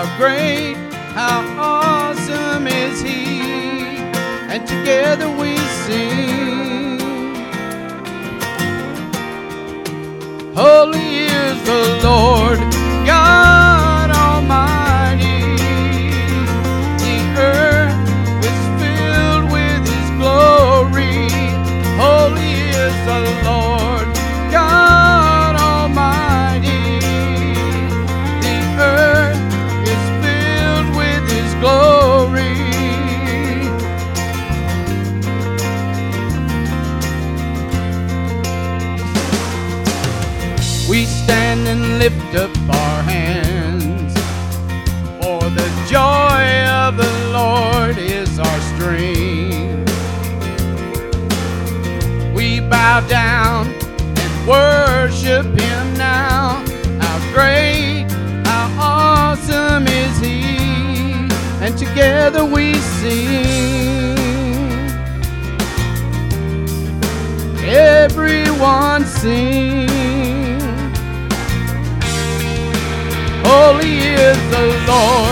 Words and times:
How 0.00 0.16
great, 0.16 0.76
how 1.12 1.44
awesome 1.58 2.66
is 2.66 3.02
He. 3.02 3.98
And 4.48 4.66
together 4.66 5.28
we 5.30 5.58
sing. 5.84 7.00
Holy 10.54 11.26
is 11.26 11.62
the 11.66 12.00
Lord. 12.02 12.79
dolor. 74.90 75.29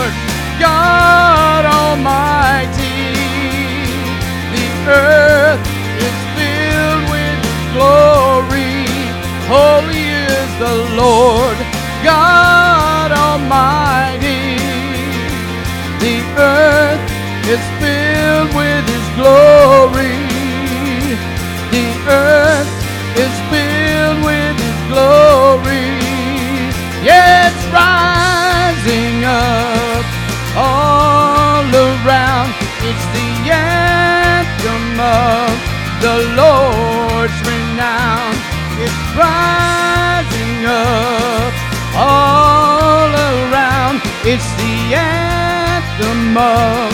wisdom 45.99 46.37
of 46.37 46.91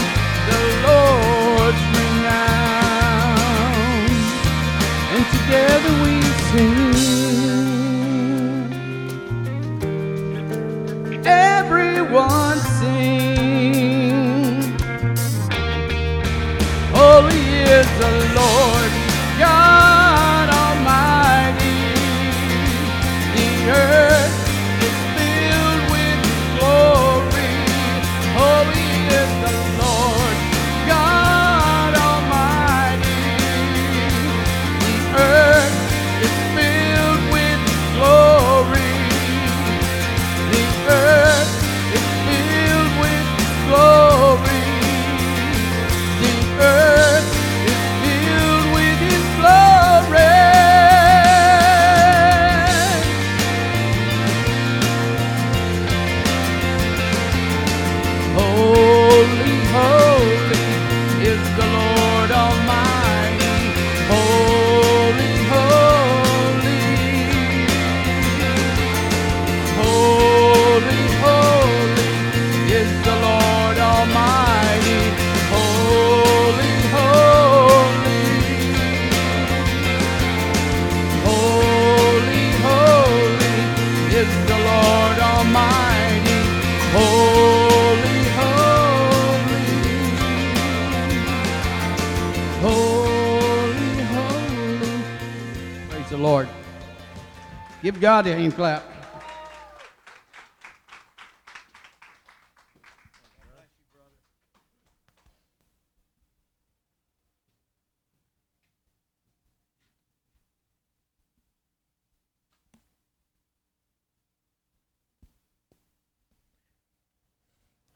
the 0.47 0.59
Lord's 0.87 1.83
renown. 1.97 2.97
And 5.13 5.25
together 5.35 5.93
we 6.03 6.13
sing. 6.49 6.93
Everyone 11.25 12.59
sing. 12.79 14.13
Holy 16.93 17.45
is 17.61 17.87
the 17.99 18.11
Lord. 18.35 18.74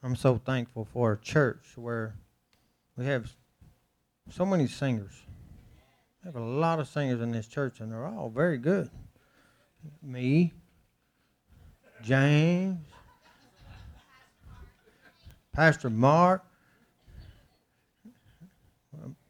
I'm 0.04 0.16
so 0.16 0.38
thankful 0.38 0.86
for 0.86 1.14
a 1.14 1.18
church 1.18 1.76
where 1.76 2.14
we 2.96 3.06
have 3.06 3.32
so 4.30 4.46
many 4.46 4.68
singers. 4.68 5.24
We 6.24 6.28
have 6.28 6.36
a 6.36 6.44
lot 6.44 6.80
of 6.80 6.88
singers 6.88 7.20
in 7.20 7.32
this 7.32 7.48
church, 7.48 7.80
and 7.80 7.92
they're 7.92 8.06
all 8.06 8.30
very 8.30 8.60
good 8.60 8.92
me, 10.02 10.54
James, 12.04 12.86
Pastor 15.54 15.90
Mark, 15.90 16.44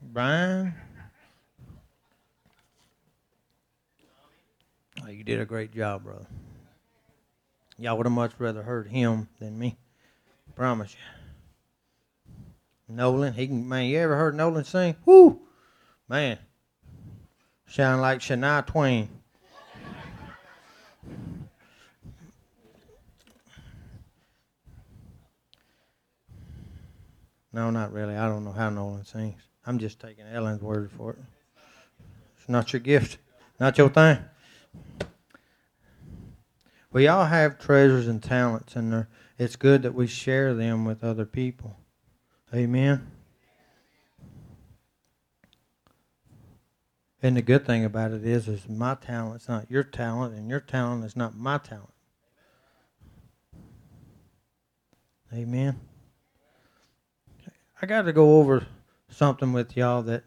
Brian. 0.01 0.73
Oh, 5.03 5.09
you 5.09 5.23
did 5.23 5.39
a 5.39 5.45
great 5.45 5.73
job, 5.73 6.03
brother. 6.03 6.25
Y'all 7.77 7.95
would 7.97 8.05
have 8.05 8.13
much 8.13 8.33
rather 8.37 8.61
heard 8.61 8.87
him 8.87 9.29
than 9.39 9.57
me. 9.57 9.77
I 10.49 10.51
promise 10.51 10.93
you. 10.93 10.99
Nolan, 12.95 13.33
he 13.33 13.47
can 13.47 13.67
man, 13.69 13.85
you 13.85 13.99
ever 13.99 14.17
heard 14.17 14.35
Nolan 14.35 14.65
sing? 14.65 14.95
Whoo! 15.05 15.39
Man. 16.07 16.39
Sound 17.67 18.01
like 18.01 18.19
Shania 18.19 18.65
Twain. 18.65 19.18
No, 27.51 27.69
not 27.69 27.91
really. 27.91 28.15
I 28.15 28.27
don't 28.27 28.43
know 28.43 28.51
how 28.51 28.69
Nolan 28.69 29.05
sings. 29.05 29.41
I'm 29.65 29.79
just 29.79 29.99
taking 29.99 30.25
Ellen's 30.25 30.61
word 30.61 30.91
for 30.91 31.11
it. 31.11 31.19
It's 32.37 32.49
not 32.49 32.73
your 32.73 32.79
gift, 32.79 33.17
not 33.59 33.77
your 33.77 33.89
thing. 33.89 34.19
We 36.91 37.07
all 37.07 37.25
have 37.25 37.59
treasures 37.59 38.07
and 38.07 38.21
talents, 38.21 38.75
and 38.75 39.05
it's 39.37 39.55
good 39.55 39.83
that 39.83 39.93
we 39.93 40.07
share 40.07 40.53
them 40.53 40.85
with 40.85 41.03
other 41.03 41.25
people. 41.25 41.77
Amen. 42.53 43.11
And 47.21 47.35
the 47.35 47.41
good 47.41 47.65
thing 47.65 47.83
about 47.83 48.11
it 48.11 48.25
is, 48.25 48.47
is 48.47 48.67
my 48.69 48.95
talent's 48.95 49.49
not 49.49 49.69
your 49.69 49.83
talent, 49.83 50.35
and 50.35 50.49
your 50.49 50.61
talent 50.61 51.03
is 51.03 51.15
not 51.15 51.35
my 51.35 51.57
talent. 51.57 51.93
Amen. 55.33 55.79
I 57.81 57.85
got 57.85 58.01
to 58.01 58.13
go 58.13 58.39
over 58.39 58.67
something 59.07 59.53
with 59.53 59.77
y'all 59.77 60.01
that 60.03 60.23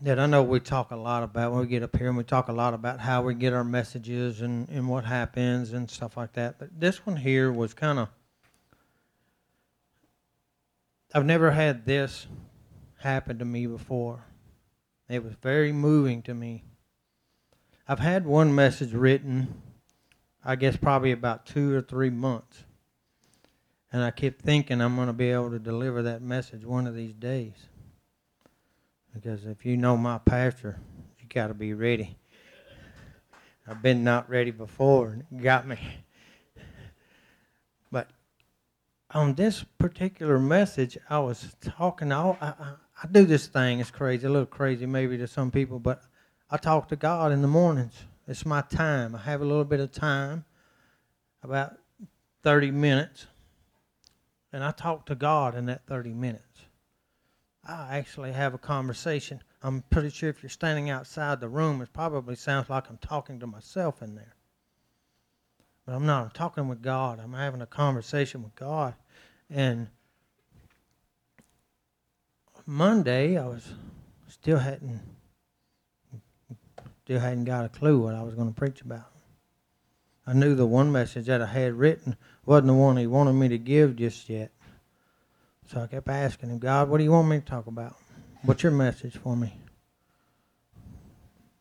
that 0.00 0.20
I 0.20 0.26
know 0.26 0.44
we 0.44 0.60
talk 0.60 0.92
a 0.92 0.96
lot 0.96 1.24
about 1.24 1.50
when 1.50 1.62
we 1.62 1.66
get 1.66 1.82
up 1.82 1.96
here, 1.96 2.06
and 2.06 2.16
we 2.16 2.22
talk 2.22 2.46
a 2.46 2.52
lot 2.52 2.72
about 2.72 3.00
how 3.00 3.22
we 3.22 3.34
get 3.34 3.52
our 3.52 3.64
messages 3.64 4.42
and, 4.42 4.68
and 4.68 4.88
what 4.88 5.04
happens 5.04 5.72
and 5.72 5.90
stuff 5.90 6.16
like 6.16 6.34
that. 6.34 6.60
But 6.60 6.78
this 6.78 7.04
one 7.04 7.16
here 7.16 7.50
was 7.50 7.74
kind 7.74 7.98
of, 7.98 8.08
I've 11.12 11.24
never 11.24 11.50
had 11.50 11.84
this 11.84 12.28
happen 13.00 13.40
to 13.40 13.44
me 13.44 13.66
before. 13.66 14.24
It 15.08 15.24
was 15.24 15.34
very 15.42 15.72
moving 15.72 16.22
to 16.22 16.34
me. 16.34 16.62
I've 17.88 17.98
had 17.98 18.24
one 18.24 18.54
message 18.54 18.92
written, 18.92 19.62
I 20.44 20.54
guess 20.54 20.76
probably 20.76 21.10
about 21.10 21.44
two 21.44 21.74
or 21.74 21.82
three 21.82 22.10
months. 22.10 22.62
And 23.92 24.02
I 24.02 24.10
kept 24.10 24.42
thinking 24.42 24.80
I'm 24.80 24.96
going 24.96 25.06
to 25.06 25.12
be 25.12 25.30
able 25.30 25.50
to 25.50 25.58
deliver 25.58 26.02
that 26.02 26.20
message 26.20 26.64
one 26.64 26.86
of 26.86 26.94
these 26.94 27.14
days. 27.14 27.54
Because 29.14 29.46
if 29.46 29.64
you 29.64 29.76
know 29.76 29.96
my 29.96 30.18
pastor, 30.18 30.78
you 31.18 31.26
got 31.28 31.48
to 31.48 31.54
be 31.54 31.72
ready. 31.74 32.16
I've 33.66 33.82
been 33.82 34.04
not 34.04 34.30
ready 34.30 34.50
before, 34.50 35.08
and 35.08 35.24
it 35.30 35.42
got 35.42 35.66
me. 35.66 35.78
But 37.90 38.10
on 39.10 39.34
this 39.34 39.64
particular 39.78 40.38
message, 40.38 40.98
I 41.08 41.18
was 41.18 41.56
talking. 41.60 42.12
I, 42.12 42.30
I, 42.40 42.74
I 43.02 43.06
do 43.10 43.24
this 43.24 43.46
thing. 43.46 43.80
It's 43.80 43.90
crazy, 43.90 44.26
a 44.26 44.30
little 44.30 44.46
crazy 44.46 44.86
maybe 44.86 45.16
to 45.18 45.26
some 45.26 45.50
people, 45.50 45.78
but 45.78 46.02
I 46.50 46.56
talk 46.56 46.88
to 46.88 46.96
God 46.96 47.32
in 47.32 47.42
the 47.42 47.48
mornings. 47.48 47.94
It's 48.26 48.44
my 48.44 48.62
time. 48.62 49.14
I 49.14 49.20
have 49.20 49.40
a 49.40 49.44
little 49.44 49.64
bit 49.64 49.80
of 49.80 49.92
time, 49.92 50.44
about 51.42 51.76
30 52.42 52.70
minutes, 52.70 53.26
and 54.52 54.64
I 54.64 54.70
talk 54.70 55.06
to 55.06 55.14
God 55.14 55.54
in 55.54 55.66
that 55.66 55.86
30 55.86 56.14
minutes. 56.14 56.44
I 57.66 57.98
actually 57.98 58.32
have 58.32 58.54
a 58.54 58.58
conversation. 58.58 59.42
I'm 59.62 59.82
pretty 59.90 60.10
sure 60.10 60.30
if 60.30 60.42
you're 60.42 60.50
standing 60.50 60.88
outside 60.88 61.40
the 61.40 61.48
room, 61.48 61.82
it 61.82 61.92
probably 61.92 62.36
sounds 62.36 62.70
like 62.70 62.88
I'm 62.88 62.98
talking 62.98 63.40
to 63.40 63.46
myself 63.46 64.02
in 64.02 64.14
there. 64.14 64.34
But 65.84 65.94
I'm 65.94 66.06
not. 66.06 66.24
I'm 66.24 66.30
talking 66.30 66.68
with 66.68 66.82
God. 66.82 67.20
I'm 67.20 67.32
having 67.32 67.60
a 67.60 67.66
conversation 67.66 68.42
with 68.42 68.54
God. 68.54 68.94
And 69.50 69.88
Monday, 72.66 73.36
I 73.38 73.46
was 73.46 73.72
still 74.28 74.58
hadn't 74.58 75.00
still 77.04 77.20
hadn't 77.20 77.44
got 77.44 77.64
a 77.64 77.70
clue 77.70 77.98
what 77.98 78.14
I 78.14 78.22
was 78.22 78.34
going 78.34 78.48
to 78.48 78.54
preach 78.54 78.82
about. 78.82 79.10
I 80.28 80.34
knew 80.34 80.54
the 80.54 80.66
one 80.66 80.92
message 80.92 81.24
that 81.24 81.40
I 81.40 81.46
had 81.46 81.72
written 81.72 82.14
wasn't 82.44 82.66
the 82.66 82.74
one 82.74 82.98
he 82.98 83.06
wanted 83.06 83.32
me 83.32 83.48
to 83.48 83.56
give 83.56 83.96
just 83.96 84.28
yet. 84.28 84.50
So 85.68 85.80
I 85.80 85.86
kept 85.86 86.06
asking 86.06 86.50
him, 86.50 86.58
God, 86.58 86.90
what 86.90 86.98
do 86.98 87.04
you 87.04 87.12
want 87.12 87.28
me 87.28 87.38
to 87.38 87.44
talk 87.44 87.66
about? 87.66 87.96
What's 88.42 88.62
your 88.62 88.72
message 88.72 89.16
for 89.16 89.34
me? 89.34 89.58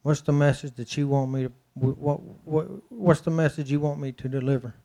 What's 0.02 0.20
the 0.20 0.34
message 0.34 0.76
that 0.76 0.98
you 0.98 1.08
want 1.08 1.32
me 1.32 1.44
to 1.44 1.52
what 1.76 2.20
what 2.44 2.66
what's 2.92 3.22
the 3.22 3.32
message 3.32 3.72
you 3.72 3.80
want 3.80 4.02
me 4.02 4.12
to 4.12 4.28
deliver? 4.28 4.76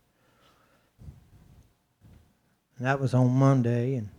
And 2.77 2.87
that 2.87 3.01
was 3.01 3.15
on 3.15 3.31
Monday 3.31 3.97
and 3.97 4.11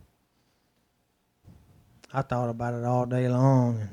I 2.13 2.21
thought 2.21 2.49
about 2.49 2.73
it 2.73 2.83
all 2.83 3.05
day 3.05 3.29
long 3.29 3.79
and 3.79 3.89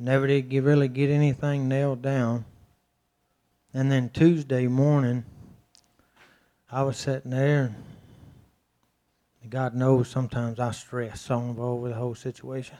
never 0.00 0.26
did 0.26 0.50
really 0.50 0.88
get 0.88 1.10
anything 1.10 1.68
nailed 1.68 2.00
down. 2.00 2.46
And 3.76 3.92
then 3.92 4.08
Tuesday 4.08 4.68
morning 4.68 5.26
I 6.72 6.82
was 6.82 6.96
sitting 6.96 7.32
there 7.32 7.76
and 9.42 9.50
God 9.50 9.74
knows 9.74 10.08
sometimes 10.08 10.58
I 10.58 10.70
stress 10.70 11.30
over 11.30 11.90
the 11.90 11.94
whole 11.94 12.14
situation. 12.14 12.78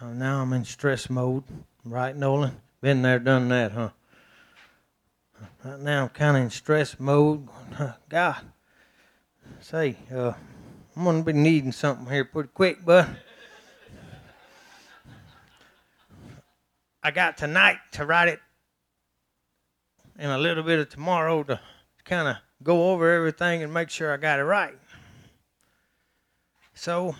now 0.00 0.40
I'm 0.40 0.54
in 0.54 0.64
stress 0.64 1.10
mode, 1.10 1.44
right, 1.84 2.16
Nolan? 2.16 2.56
Been 2.80 3.02
there, 3.02 3.18
done 3.18 3.50
that, 3.50 3.72
huh? 3.72 3.90
Right 5.62 5.80
now 5.80 6.04
I'm 6.04 6.08
kind 6.08 6.38
of 6.38 6.44
in 6.44 6.50
stress 6.50 6.98
mode. 6.98 7.48
God, 8.08 8.36
say, 9.60 9.98
uh, 10.10 10.32
I'm 10.96 11.04
gonna 11.04 11.22
be 11.22 11.34
needing 11.34 11.72
something 11.72 12.10
here 12.10 12.24
pretty 12.24 12.48
quick, 12.54 12.82
bud. 12.82 13.14
I 17.02 17.10
got 17.10 17.36
tonight 17.36 17.76
to 17.92 18.06
write 18.06 18.28
it, 18.28 18.40
and 20.18 20.32
a 20.32 20.38
little 20.38 20.64
bit 20.64 20.80
of 20.80 20.88
tomorrow 20.88 21.44
to 21.44 21.60
kind 22.04 22.28
of 22.28 22.36
go 22.62 22.90
over 22.90 23.10
everything 23.10 23.62
and 23.62 23.72
make 23.72 23.88
sure 23.88 24.12
I 24.12 24.16
got 24.16 24.40
it 24.40 24.44
right. 24.44 24.78
So, 26.74 27.14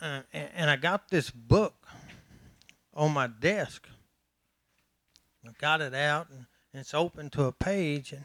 uh, 0.00 0.22
and, 0.32 0.50
and 0.54 0.70
I 0.70 0.76
got 0.76 1.08
this 1.08 1.30
book 1.30 1.86
on 2.92 3.12
my 3.12 3.28
desk. 3.28 3.88
I 5.46 5.50
got 5.60 5.80
it 5.80 5.94
out, 5.94 6.28
and, 6.30 6.46
and 6.72 6.80
it's 6.80 6.94
open 6.94 7.30
to 7.30 7.44
a 7.44 7.52
page, 7.52 8.12
and 8.12 8.24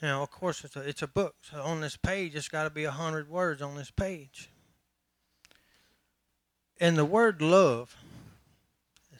you 0.00 0.08
know, 0.08 0.22
of 0.22 0.30
course, 0.30 0.64
it's 0.64 0.76
a 0.76 0.80
it's 0.80 1.02
a 1.02 1.06
book. 1.08 1.36
So 1.42 1.60
on 1.62 1.80
this 1.80 1.96
page, 1.96 2.34
it's 2.34 2.48
got 2.48 2.64
to 2.64 2.70
be 2.70 2.84
a 2.84 2.90
hundred 2.90 3.28
words 3.28 3.62
on 3.62 3.74
this 3.76 3.90
page. 3.90 4.50
And 6.80 6.96
the 6.96 7.04
word 7.04 7.40
love, 7.40 7.96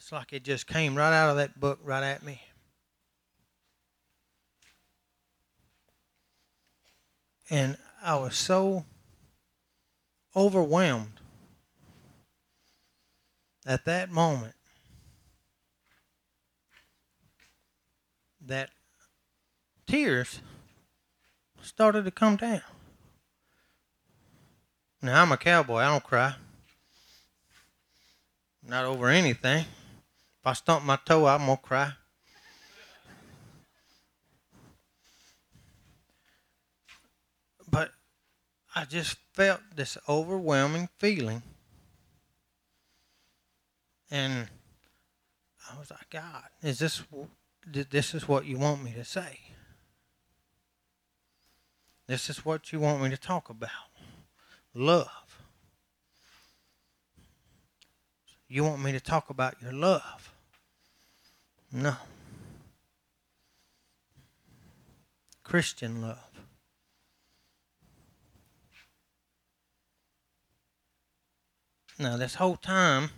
it's 0.05 0.11
like 0.11 0.33
it 0.33 0.43
just 0.43 0.67
came 0.67 0.93
right 0.93 1.11
out 1.11 1.31
of 1.31 1.37
that 1.37 1.59
book, 1.59 1.79
right 1.83 2.03
at 2.03 2.21
me. 2.21 2.39
And 7.49 7.75
I 8.03 8.15
was 8.17 8.35
so 8.35 8.85
overwhelmed 10.35 11.19
at 13.65 13.85
that 13.85 14.11
moment 14.11 14.53
that 18.45 18.69
tears 19.87 20.39
started 21.63 22.05
to 22.05 22.11
come 22.11 22.35
down. 22.35 22.61
Now, 25.01 25.23
I'm 25.23 25.31
a 25.31 25.37
cowboy. 25.37 25.77
I 25.77 25.87
don't 25.87 26.03
cry. 26.03 26.35
Not 28.61 28.85
over 28.85 29.07
anything. 29.09 29.65
If 30.45 30.49
I 30.49 30.53
stump 30.53 30.85
my 30.85 30.99
toe, 31.03 31.25
I'm 31.25 31.47
going 31.47 31.57
to 31.57 31.63
cry. 31.63 31.93
But 37.67 37.89
I 38.75 38.85
just 38.85 39.17
felt 39.33 39.61
this 39.75 39.97
overwhelming 40.07 40.89
feeling. 40.99 41.41
And 44.11 44.47
I 45.73 45.79
was 45.79 45.89
like, 45.89 46.11
God, 46.11 46.43
is 46.61 46.77
this 46.77 47.01
this 47.65 48.13
is 48.13 48.27
what 48.27 48.45
you 48.45 48.59
want 48.59 48.83
me 48.83 48.91
to 48.91 49.03
say? 49.03 49.39
This 52.05 52.29
is 52.29 52.45
what 52.45 52.71
you 52.71 52.79
want 52.79 53.01
me 53.01 53.09
to 53.09 53.17
talk 53.17 53.49
about. 53.49 53.71
Love. 54.75 55.41
You 58.47 58.63
want 58.63 58.83
me 58.83 58.91
to 58.91 58.99
talk 58.99 59.31
about 59.31 59.59
your 59.59 59.73
love? 59.73 60.34
No. 61.75 61.93
Christian 65.43 66.01
love. 66.01 66.17
Now, 71.99 72.15
this 72.15 72.35
whole 72.35 72.55
time, 72.55 73.09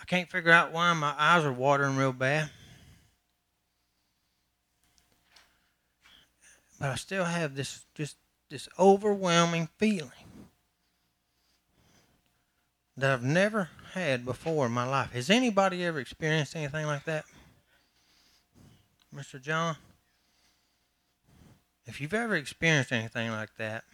I 0.00 0.04
can't 0.04 0.28
figure 0.28 0.50
out 0.50 0.72
why 0.72 0.92
my 0.94 1.14
eyes 1.16 1.44
are 1.44 1.52
watering 1.52 1.96
real 1.96 2.12
bad. 2.12 2.50
But 6.80 6.90
I 6.90 6.96
still 6.96 7.24
have 7.24 7.54
this 7.54 7.84
just 7.94 8.16
this 8.50 8.68
overwhelming 8.80 9.68
feeling 9.78 10.10
that 12.96 13.12
I've 13.12 13.22
never 13.22 13.68
had 13.96 14.24
before 14.24 14.66
in 14.66 14.72
my 14.72 14.86
life. 14.86 15.12
Has 15.12 15.30
anybody 15.30 15.84
ever 15.84 15.98
experienced 15.98 16.54
anything 16.54 16.86
like 16.86 17.04
that? 17.04 17.24
Mr. 19.14 19.40
John? 19.40 19.76
If 21.86 22.00
you've 22.00 22.14
ever 22.14 22.36
experienced 22.36 22.92
anything 22.92 23.30
like 23.30 23.56
that, 23.56 23.84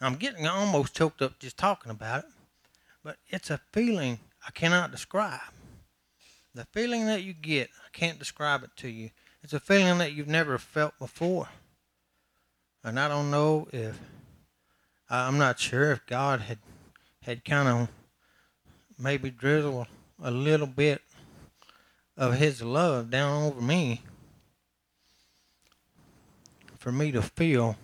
I'm 0.00 0.16
getting 0.16 0.46
almost 0.46 0.94
choked 0.94 1.20
up 1.22 1.38
just 1.38 1.56
talking 1.56 1.90
about 1.90 2.20
it, 2.24 2.30
but 3.02 3.16
it's 3.28 3.50
a 3.50 3.60
feeling 3.72 4.18
I 4.46 4.50
cannot 4.50 4.90
describe. 4.90 5.40
The 6.54 6.66
feeling 6.66 7.06
that 7.06 7.22
you 7.22 7.34
get, 7.34 7.68
I 7.84 7.88
can't 7.92 8.18
describe 8.18 8.62
it 8.62 8.70
to 8.76 8.88
you. 8.88 9.10
It's 9.42 9.52
a 9.52 9.60
feeling 9.60 9.98
that 9.98 10.12
you've 10.12 10.28
never 10.28 10.58
felt 10.58 10.98
before. 10.98 11.48
And 12.82 12.98
I 12.98 13.08
don't 13.08 13.30
know 13.30 13.68
if, 13.72 13.98
I'm 15.10 15.38
not 15.38 15.58
sure 15.58 15.92
if 15.92 16.06
God 16.06 16.40
had, 16.40 16.58
had 17.22 17.44
kind 17.44 17.68
of 17.68 17.88
maybe 18.98 19.30
drizzle 19.30 19.86
a 20.22 20.30
little 20.30 20.66
bit 20.66 21.02
of 22.16 22.34
His 22.34 22.62
love 22.62 23.10
down 23.10 23.44
over 23.44 23.60
me 23.60 24.02
for 26.78 26.92
me 26.92 27.12
to 27.12 27.20
feel 27.20 27.76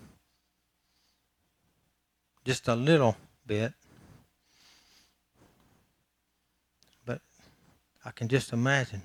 just 2.44 2.68
a 2.68 2.74
little 2.74 3.16
bit. 3.46 3.72
But 7.04 7.20
I 8.04 8.10
can 8.10 8.28
just 8.28 8.52
imagine 8.52 9.02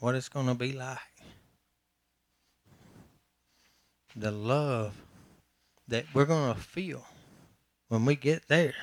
what 0.00 0.14
it's 0.14 0.28
going 0.28 0.46
to 0.46 0.54
be 0.54 0.72
like. 0.72 0.98
The 4.16 4.30
love 4.30 4.94
that 5.86 6.04
we're 6.14 6.24
going 6.24 6.54
to 6.54 6.60
feel 6.60 7.04
when 7.88 8.04
we 8.04 8.16
get 8.16 8.48
there. 8.48 8.74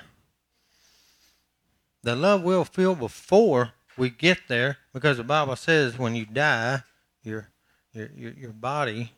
The 2.05 2.15
love 2.15 2.43
we'll 2.43 2.65
feel 2.65 2.93
before 2.93 3.71
we 3.97 4.11
get 4.11 4.37
there 4.47 4.77
because 4.93 5.17
the 5.17 5.23
Bible 5.23 5.55
says 5.55 5.97
when 5.97 6.13
you 6.15 6.27
die, 6.27 6.83
your, 7.23 7.49
your, 7.93 8.11
your, 8.15 8.31
your 8.33 8.51
body 8.51 9.11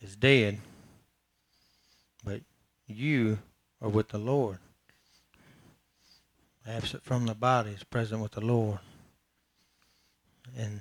is 0.00 0.16
dead 0.16 0.58
but 2.24 2.40
you 2.88 3.38
are 3.80 3.88
with 3.88 4.08
the 4.08 4.18
Lord. 4.18 4.58
Absent 6.66 7.04
from 7.04 7.26
the 7.26 7.34
body 7.34 7.70
is 7.70 7.84
present 7.84 8.20
with 8.20 8.32
the 8.32 8.40
Lord. 8.40 8.78
And 10.56 10.80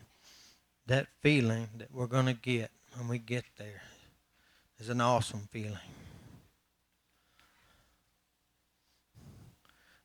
that 0.88 1.08
feeling 1.22 1.68
that 1.78 1.94
we're 1.94 2.08
going 2.08 2.26
to 2.26 2.34
get 2.34 2.72
when 2.96 3.08
we 3.08 3.20
get 3.20 3.44
there 3.60 3.84
is 4.80 4.90
an 4.90 5.02
awesome 5.02 5.48
feeling. 5.52 5.78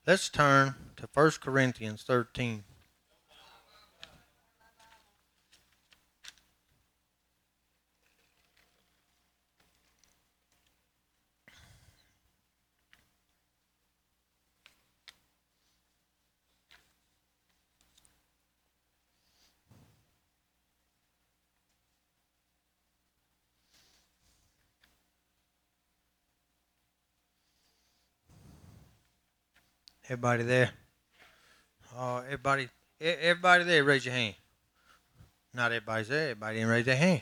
Let's 0.08 0.30
turn 0.30 0.74
to 0.96 1.06
1 1.12 1.32
Corinthians 1.42 2.02
13. 2.02 2.64
Everybody 30.10 30.42
there? 30.44 30.70
Oh, 31.94 32.22
everybody, 32.24 32.70
everybody 32.98 33.64
there, 33.64 33.84
raise 33.84 34.06
your 34.06 34.14
hand. 34.14 34.36
Not 35.52 35.70
everybody's 35.70 36.08
there. 36.08 36.30
Everybody 36.30 36.54
didn't 36.56 36.70
raise 36.70 36.86
their 36.86 36.96
hand. 36.96 37.20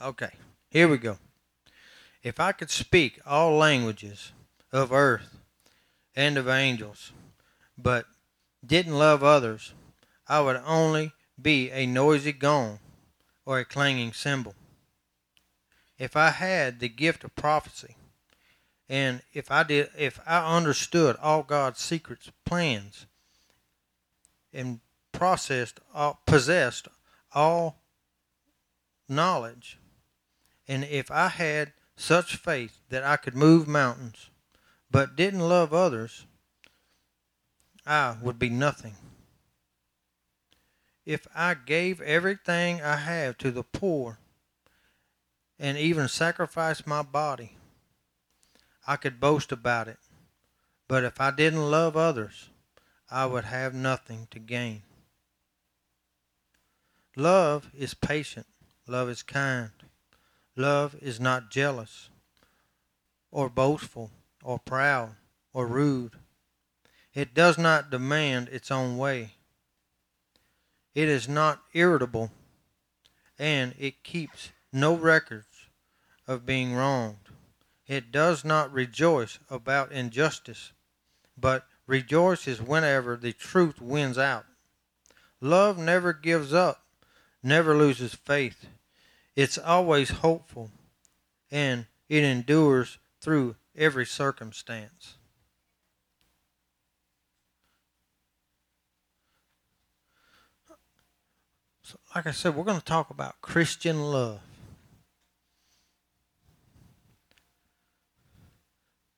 Okay, 0.00 0.30
here 0.70 0.86
we 0.86 0.96
go. 0.96 1.18
If 2.22 2.38
I 2.38 2.52
could 2.52 2.70
speak 2.70 3.20
all 3.26 3.56
languages 3.56 4.30
of 4.70 4.92
earth 4.92 5.36
and 6.14 6.38
of 6.38 6.48
angels, 6.48 7.10
but 7.76 8.06
didn't 8.64 8.96
love 8.96 9.24
others, 9.24 9.74
I 10.28 10.40
would 10.40 10.62
only 10.64 11.10
be 11.42 11.72
a 11.72 11.84
noisy 11.84 12.30
gong 12.30 12.78
or 13.44 13.58
a 13.58 13.64
clanging 13.64 14.12
cymbal 14.12 14.54
if 15.98 16.16
I 16.16 16.30
had 16.30 16.80
the 16.80 16.88
gift 16.88 17.24
of 17.24 17.34
prophecy, 17.36 17.96
and 18.88 19.22
if 19.32 19.50
I 19.50 19.62
did, 19.62 19.90
if 19.96 20.20
I 20.26 20.56
understood 20.56 21.16
all 21.16 21.42
God's 21.42 21.80
secrets, 21.80 22.30
plans, 22.44 23.06
and 24.52 24.80
processed, 25.12 25.80
all, 25.94 26.20
possessed 26.26 26.88
all 27.32 27.80
knowledge, 29.08 29.78
and 30.68 30.84
if 30.84 31.10
I 31.10 31.28
had 31.28 31.72
such 31.96 32.36
faith 32.36 32.80
that 32.88 33.04
I 33.04 33.16
could 33.16 33.34
move 33.34 33.68
mountains, 33.68 34.30
but 34.90 35.16
didn't 35.16 35.40
love 35.40 35.72
others, 35.72 36.26
I 37.86 38.16
would 38.20 38.38
be 38.38 38.50
nothing. 38.50 38.96
If 41.04 41.26
I 41.34 41.54
gave 41.54 42.00
everything 42.00 42.80
I 42.80 42.96
have 42.96 43.36
to 43.38 43.50
the 43.50 43.62
poor 43.62 44.18
and 45.58 45.78
even 45.78 46.08
sacrifice 46.08 46.86
my 46.86 47.02
body, 47.02 47.56
I 48.86 48.96
could 48.96 49.20
boast 49.20 49.52
about 49.52 49.88
it. 49.88 49.98
But 50.88 51.04
if 51.04 51.20
I 51.20 51.30
didn't 51.30 51.70
love 51.70 51.96
others, 51.96 52.50
I 53.10 53.26
would 53.26 53.44
have 53.44 53.74
nothing 53.74 54.28
to 54.30 54.38
gain. 54.38 54.82
Love 57.16 57.70
is 57.76 57.94
patient. 57.94 58.46
Love 58.86 59.08
is 59.08 59.22
kind. 59.22 59.70
Love 60.56 60.96
is 61.00 61.20
not 61.20 61.50
jealous 61.50 62.10
or 63.30 63.48
boastful 63.48 64.10
or 64.42 64.58
proud 64.58 65.14
or 65.52 65.66
rude. 65.66 66.12
It 67.14 67.34
does 67.34 67.56
not 67.56 67.90
demand 67.90 68.48
its 68.48 68.70
own 68.70 68.98
way. 68.98 69.34
It 70.94 71.08
is 71.08 71.28
not 71.28 71.62
irritable 71.72 72.30
and 73.38 73.74
it 73.78 74.02
keeps 74.04 74.50
no 74.74 74.94
records 74.94 75.68
of 76.26 76.44
being 76.44 76.74
wronged. 76.74 77.28
It 77.86 78.10
does 78.10 78.44
not 78.44 78.72
rejoice 78.72 79.38
about 79.48 79.92
injustice, 79.92 80.72
but 81.38 81.66
rejoices 81.86 82.60
whenever 82.60 83.16
the 83.16 83.32
truth 83.32 83.80
wins 83.80 84.18
out. 84.18 84.46
Love 85.40 85.78
never 85.78 86.12
gives 86.12 86.52
up, 86.52 86.82
never 87.42 87.76
loses 87.76 88.14
faith. 88.14 88.66
It's 89.36 89.58
always 89.58 90.10
hopeful, 90.10 90.70
and 91.50 91.86
it 92.08 92.24
endures 92.24 92.98
through 93.20 93.56
every 93.76 94.06
circumstance. 94.06 95.14
So, 101.82 101.98
like 102.16 102.26
I 102.26 102.30
said, 102.30 102.56
we're 102.56 102.64
going 102.64 102.78
to 102.78 102.84
talk 102.84 103.10
about 103.10 103.40
Christian 103.42 104.00
love. 104.00 104.40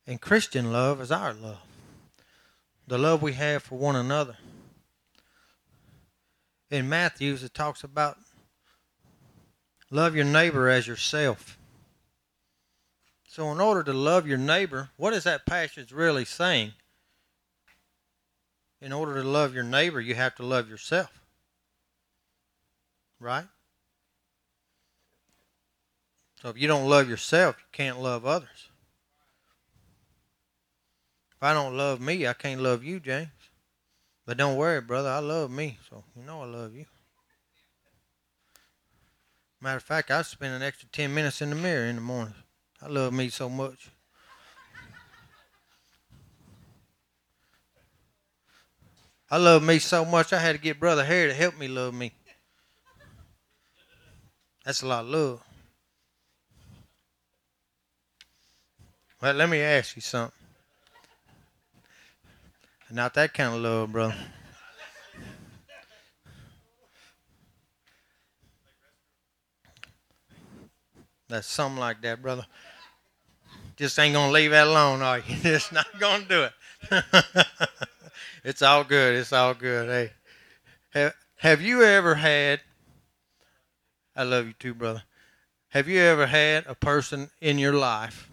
And 0.07 0.21
Christian 0.21 0.73
love 0.73 1.01
is 1.01 1.11
our 1.11 1.33
love, 1.33 1.63
the 2.87 2.99
love 2.99 3.23
we 3.23 3.33
have 3.33 3.65
for 3.65 3.77
one 3.77 3.97
another. 3.97 4.37
In 6.71 6.89
Matthew's, 6.89 7.43
it 7.43 7.55
talks 7.55 7.83
about 7.83 8.19
love 9.91 10.15
your 10.15 10.25
neighbor 10.25 10.69
as 10.69 10.87
yourself. 10.87 11.59
So, 13.29 13.51
in 13.53 13.61
order 13.61 13.83
to 13.83 13.93
love 13.93 14.27
your 14.27 14.39
neighbor, 14.39 14.91
what 14.97 15.13
is 15.13 15.25
that 15.25 15.45
passage 15.45 15.93
really 15.93 16.25
saying? 16.25 16.73
In 18.81 18.93
order 18.93 19.21
to 19.21 19.29
love 19.29 19.55
your 19.55 19.65
neighbor, 19.65 20.01
you 20.01 20.15
have 20.15 20.35
to 20.37 20.43
love 20.43 20.69
yourself. 20.69 21.21
Right? 23.21 23.47
So, 26.41 26.49
if 26.49 26.59
you 26.59 26.69
don't 26.69 26.89
love 26.89 27.09
yourself, 27.09 27.57
you 27.59 27.67
can't 27.73 28.01
love 28.01 28.25
others. 28.25 28.71
If 31.37 31.43
I 31.43 31.53
don't 31.53 31.77
love 31.77 32.01
me, 32.01 32.27
I 32.27 32.33
can't 32.33 32.63
love 32.63 32.83
you, 32.83 32.99
James. 32.99 33.29
But 34.25 34.39
don't 34.39 34.57
worry, 34.57 34.81
brother, 34.81 35.11
I 35.11 35.19
love 35.19 35.51
me, 35.51 35.79
so 35.89 36.03
you 36.17 36.23
know 36.23 36.43
I 36.43 36.47
love 36.47 36.75
you. 36.75 36.87
Matter 39.61 39.77
of 39.77 39.83
fact, 39.83 40.11
I 40.11 40.23
spend 40.23 40.55
an 40.55 40.63
extra 40.63 40.89
10 40.89 41.13
minutes 41.13 41.43
in 41.43 41.51
the 41.51 41.57
mirror 41.57 41.87
in 41.87 41.97
the 41.97 42.01
morning. 42.01 42.35
I 42.81 42.89
love 42.89 43.13
me 43.13 43.29
so 43.29 43.49
much. 43.49 43.91
I 49.31 49.37
love 49.37 49.63
me 49.63 49.79
so 49.79 50.05
much, 50.05 50.33
I 50.33 50.39
had 50.39 50.53
to 50.53 50.61
get 50.61 50.81
Brother 50.81 51.05
Harry 51.05 51.29
to 51.29 51.35
help 51.35 51.59
me 51.59 51.69
love 51.69 51.93
me. 51.93 52.13
That's 54.65 54.83
a 54.83 54.87
lot 54.87 55.05
of 55.05 55.11
love. 55.11 55.43
Well, 59.21 59.35
let 59.35 59.49
me 59.49 59.61
ask 59.61 59.97
you 59.97 60.03
something. 60.03 60.46
Not 62.91 63.15
that 63.15 63.35
kind 63.35 63.55
of 63.55 63.61
love, 63.61 63.93
bro. 63.93 64.13
That's 71.29 71.49
something 71.49 71.81
like 71.81 72.01
that, 72.03 72.23
brother. 72.23 72.47
Just 73.77 73.99
ain't 73.99 74.15
gonna 74.15 74.33
leave 74.33 74.53
that 74.53 74.69
alone, 74.69 75.03
are 75.03 75.19
you? 75.19 75.37
Just 75.43 75.73
not 75.73 75.87
gonna 75.99 76.25
do 76.25 76.45
it. 76.45 77.05
it's 78.45 78.63
all 78.63 78.85
good. 78.85 79.17
It's 79.17 79.33
all 79.33 79.53
good. 79.53 79.89
Hey, 79.89 80.13
have, 80.91 81.15
have 81.39 81.61
you 81.61 81.83
ever 81.83 82.15
had? 82.15 82.61
I 84.15 84.23
love 84.23 84.47
you 84.47 84.55
too, 84.55 84.73
brother. 84.73 85.03
Have 85.71 85.89
you 85.89 86.01
ever 86.01 86.27
had 86.27 86.65
a 86.67 86.75
person 86.75 87.31
in 87.41 87.59
your 87.59 87.75
life 87.75 88.31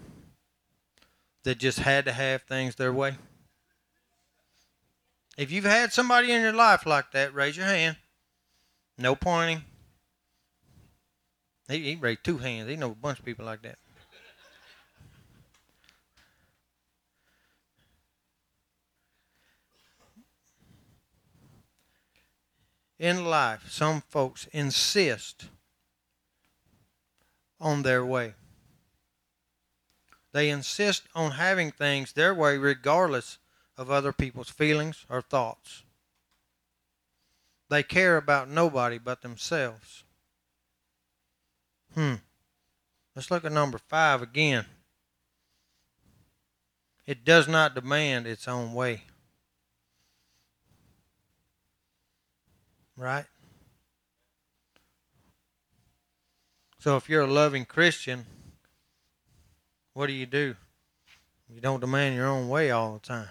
that 1.43 1.57
just 1.57 1.79
had 1.79 2.05
to 2.05 2.13
have 2.13 2.43
things 2.43 2.75
their 2.75 2.93
way? 2.93 3.15
If 5.37 5.51
you've 5.51 5.63
had 5.63 5.91
somebody 5.91 6.31
in 6.31 6.41
your 6.41 6.53
life 6.53 6.85
like 6.85 7.11
that, 7.11 7.33
raise 7.33 7.57
your 7.57 7.65
hand. 7.65 7.97
No 8.97 9.15
pointing. 9.15 9.63
He, 11.67 11.79
he 11.79 11.95
raised 11.95 12.23
two 12.23 12.37
hands. 12.37 12.69
He 12.69 12.75
know 12.75 12.91
a 12.91 12.95
bunch 12.95 13.19
of 13.19 13.25
people 13.25 13.45
like 13.45 13.61
that. 13.63 13.79
In 22.99 23.25
life, 23.25 23.69
some 23.69 24.01
folks 24.01 24.47
insist 24.53 25.47
on 27.59 27.81
their 27.81 28.05
way. 28.05 28.35
They 30.31 30.49
insist 30.49 31.03
on 31.13 31.31
having 31.31 31.71
things 31.71 32.13
their 32.13 32.33
way 32.33 32.57
regardless 32.57 33.39
of 33.77 33.89
other 33.89 34.13
people's 34.13 34.49
feelings 34.49 35.05
or 35.09 35.21
thoughts. 35.21 35.83
They 37.69 37.83
care 37.83 38.17
about 38.17 38.49
nobody 38.49 38.97
but 38.97 39.21
themselves. 39.21 40.03
Hmm. 41.95 42.15
Let's 43.15 43.31
look 43.31 43.45
at 43.45 43.51
number 43.51 43.77
five 43.77 44.21
again. 44.21 44.65
It 47.05 47.25
does 47.25 47.47
not 47.47 47.75
demand 47.75 48.27
its 48.27 48.47
own 48.47 48.73
way. 48.73 49.03
Right? 52.95 53.25
So 56.79 56.95
if 56.97 57.09
you're 57.09 57.23
a 57.23 57.27
loving 57.27 57.65
Christian, 57.65 58.25
what 59.93 60.07
do 60.07 60.13
you 60.13 60.25
do? 60.25 60.55
You 61.49 61.61
don't 61.61 61.79
demand 61.79 62.15
your 62.15 62.27
own 62.27 62.49
way 62.49 62.71
all 62.71 62.93
the 62.93 62.99
time. 62.99 63.29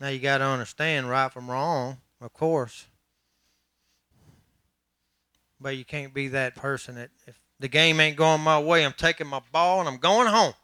Now 0.00 0.08
you 0.08 0.18
got 0.18 0.38
to 0.38 0.44
understand 0.44 1.10
right 1.10 1.30
from 1.30 1.50
wrong, 1.50 1.98
of 2.20 2.32
course. 2.32 2.86
But 5.60 5.76
you 5.76 5.84
can't 5.84 6.14
be 6.14 6.28
that 6.28 6.56
person 6.56 6.94
that 6.94 7.10
if 7.26 7.38
the 7.58 7.68
game 7.68 8.00
ain't 8.00 8.16
going 8.16 8.40
my 8.40 8.58
way, 8.58 8.84
I'm 8.84 8.94
taking 8.94 9.26
my 9.26 9.42
ball 9.52 9.80
and 9.80 9.88
I'm 9.88 9.98
going 9.98 10.26
home. 10.26 10.54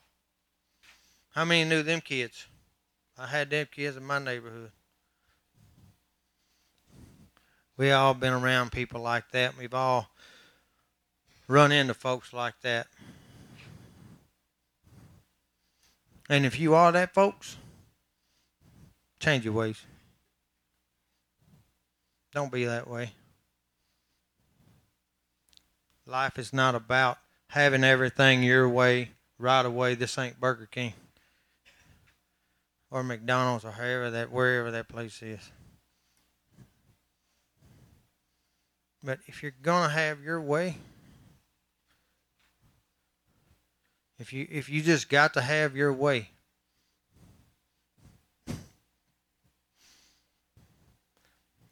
How 1.33 1.45
many 1.45 1.69
knew 1.69 1.83
them 1.83 2.01
kids? 2.01 2.47
I 3.19 3.27
had 3.27 3.51
them 3.51 3.67
kids 3.71 3.99
in 3.99 4.05
my 4.05 4.19
neighborhood. 4.19 4.73
We 7.77 7.91
all 7.91 8.15
been 8.15 8.33
around 8.33 8.73
people 8.73 9.03
like 9.03 9.31
that. 9.33 9.59
We've 9.59 9.75
all 9.75 10.09
run 11.47 11.73
into 11.73 11.93
folks 11.93 12.33
like 12.33 12.59
that. 12.63 12.87
And 16.31 16.47
if 16.47 16.59
you 16.59 16.75
are 16.75 16.91
that, 16.91 17.13
folks, 17.13 17.59
change 19.21 19.45
your 19.45 19.55
ways. 19.55 19.83
Don't 22.33 22.53
be 22.53 22.65
that 22.65 22.89
way. 22.89 23.13
Life 26.07 26.39
is 26.39 26.53
not 26.53 26.75
about 26.75 27.19
having 27.49 27.83
everything 27.83 28.43
your 28.43 28.69
way 28.69 29.11
right 29.39 29.65
away. 29.65 29.95
This 29.95 30.19
ain't 30.19 30.41
Burger 30.41 30.69
King 30.71 30.93
or 32.91 33.03
McDonald's 33.03 33.65
or 33.65 33.73
wherever 33.73 34.11
that 34.11 34.31
wherever 34.31 34.71
that 34.71 34.89
place 34.89 35.23
is. 35.23 35.51
But 39.03 39.21
if 39.27 39.43
you're 39.43 39.55
gonna 39.63 39.93
have 39.93 40.23
your 40.23 40.41
way, 40.41 40.77
if 44.19 44.33
you 44.33 44.47
if 44.51 44.69
you 44.69 44.83
just 44.83 45.09
got 45.09 45.35
to 45.35 45.41
have 45.41 45.77
your 45.77 45.93
way, 45.93 46.31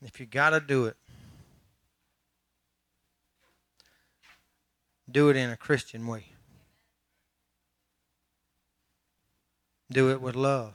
if 0.04 0.20
you 0.20 0.26
got 0.26 0.50
to 0.50 0.60
do 0.60 0.84
it, 0.84 0.96
do 5.10 5.30
it 5.30 5.36
in 5.36 5.48
a 5.50 5.56
Christian 5.56 6.06
way. 6.06 6.26
Do 9.90 10.10
it 10.10 10.20
with 10.20 10.36
love. 10.36 10.74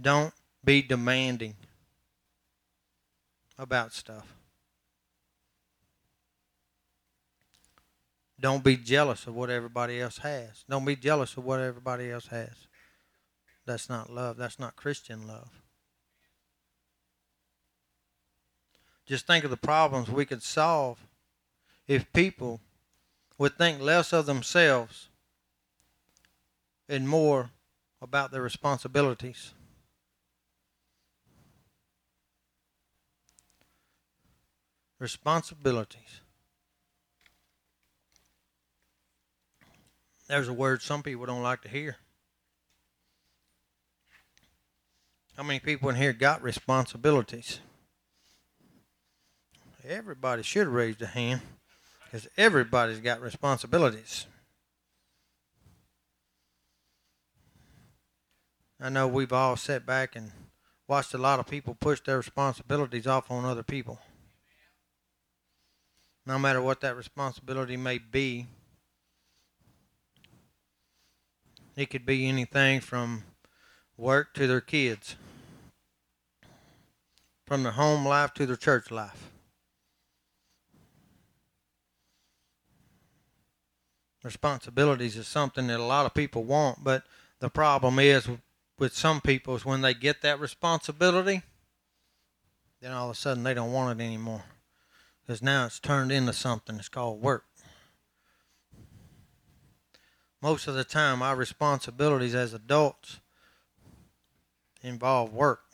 Don't 0.00 0.32
be 0.64 0.82
demanding 0.82 1.54
about 3.58 3.92
stuff. 3.92 4.34
Don't 8.40 8.64
be 8.64 8.76
jealous 8.76 9.26
of 9.26 9.34
what 9.34 9.50
everybody 9.50 10.00
else 10.00 10.18
has. 10.18 10.64
Don't 10.68 10.84
be 10.84 10.96
jealous 10.96 11.36
of 11.36 11.44
what 11.44 11.60
everybody 11.60 12.10
else 12.10 12.26
has. 12.26 12.66
That's 13.72 13.88
not 13.88 14.12
love. 14.12 14.36
That's 14.36 14.58
not 14.58 14.76
Christian 14.76 15.26
love. 15.26 15.62
Just 19.06 19.26
think 19.26 19.44
of 19.44 19.50
the 19.50 19.56
problems 19.56 20.10
we 20.10 20.26
could 20.26 20.42
solve 20.42 21.06
if 21.88 22.12
people 22.12 22.60
would 23.38 23.56
think 23.56 23.80
less 23.80 24.12
of 24.12 24.26
themselves 24.26 25.08
and 26.86 27.08
more 27.08 27.48
about 28.02 28.30
their 28.30 28.42
responsibilities. 28.42 29.54
Responsibilities. 34.98 36.20
There's 40.28 40.48
a 40.48 40.52
word 40.52 40.82
some 40.82 41.02
people 41.02 41.24
don't 41.24 41.42
like 41.42 41.62
to 41.62 41.70
hear. 41.70 41.96
How 45.36 45.42
many 45.42 45.60
people 45.60 45.88
in 45.88 45.96
here 45.96 46.12
got 46.12 46.42
responsibilities? 46.42 47.60
Everybody 49.84 50.42
should 50.42 50.68
raise 50.68 51.00
a 51.00 51.06
hand 51.06 51.40
because 52.04 52.28
everybody's 52.36 53.00
got 53.00 53.20
responsibilities. 53.20 54.26
I 58.78 58.90
know 58.90 59.08
we've 59.08 59.32
all 59.32 59.56
sat 59.56 59.86
back 59.86 60.16
and 60.16 60.32
watched 60.86 61.14
a 61.14 61.18
lot 61.18 61.40
of 61.40 61.46
people 61.46 61.76
push 61.80 62.00
their 62.00 62.18
responsibilities 62.18 63.06
off 63.06 63.30
on 63.30 63.44
other 63.44 63.62
people. 63.62 64.00
No 66.26 66.38
matter 66.38 66.60
what 66.60 66.82
that 66.82 66.96
responsibility 66.96 67.76
may 67.76 67.98
be, 67.98 68.46
it 71.74 71.86
could 71.86 72.04
be 72.04 72.28
anything 72.28 72.80
from 72.80 73.24
work 73.96 74.34
to 74.34 74.46
their 74.46 74.60
kids, 74.60 75.16
from 77.52 77.64
their 77.64 77.72
home 77.72 78.08
life 78.08 78.32
to 78.32 78.46
their 78.46 78.56
church 78.56 78.90
life. 78.90 79.30
Responsibilities 84.24 85.18
is 85.18 85.28
something 85.28 85.66
that 85.66 85.78
a 85.78 85.84
lot 85.84 86.06
of 86.06 86.14
people 86.14 86.44
want, 86.44 86.82
but 86.82 87.04
the 87.40 87.50
problem 87.50 87.98
is 87.98 88.26
with 88.78 88.96
some 88.96 89.20
people 89.20 89.54
is 89.54 89.66
when 89.66 89.82
they 89.82 89.92
get 89.92 90.22
that 90.22 90.40
responsibility, 90.40 91.42
then 92.80 92.92
all 92.92 93.10
of 93.10 93.16
a 93.16 93.18
sudden 93.18 93.42
they 93.42 93.52
don't 93.52 93.70
want 93.70 94.00
it 94.00 94.02
anymore. 94.02 94.44
Because 95.20 95.42
now 95.42 95.66
it's 95.66 95.78
turned 95.78 96.10
into 96.10 96.32
something 96.32 96.76
that's 96.76 96.88
called 96.88 97.20
work. 97.20 97.44
Most 100.40 100.66
of 100.68 100.74
the 100.74 100.84
time, 100.84 101.20
our 101.20 101.36
responsibilities 101.36 102.34
as 102.34 102.54
adults 102.54 103.20
involve 104.80 105.34
work. 105.34 105.64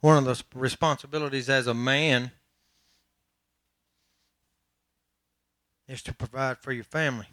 One 0.00 0.16
of 0.16 0.24
the 0.24 0.42
responsibilities 0.58 1.50
as 1.50 1.66
a 1.66 1.74
man 1.74 2.32
is 5.86 6.02
to 6.02 6.14
provide 6.14 6.58
for 6.58 6.72
your 6.72 6.84
family. 6.84 7.26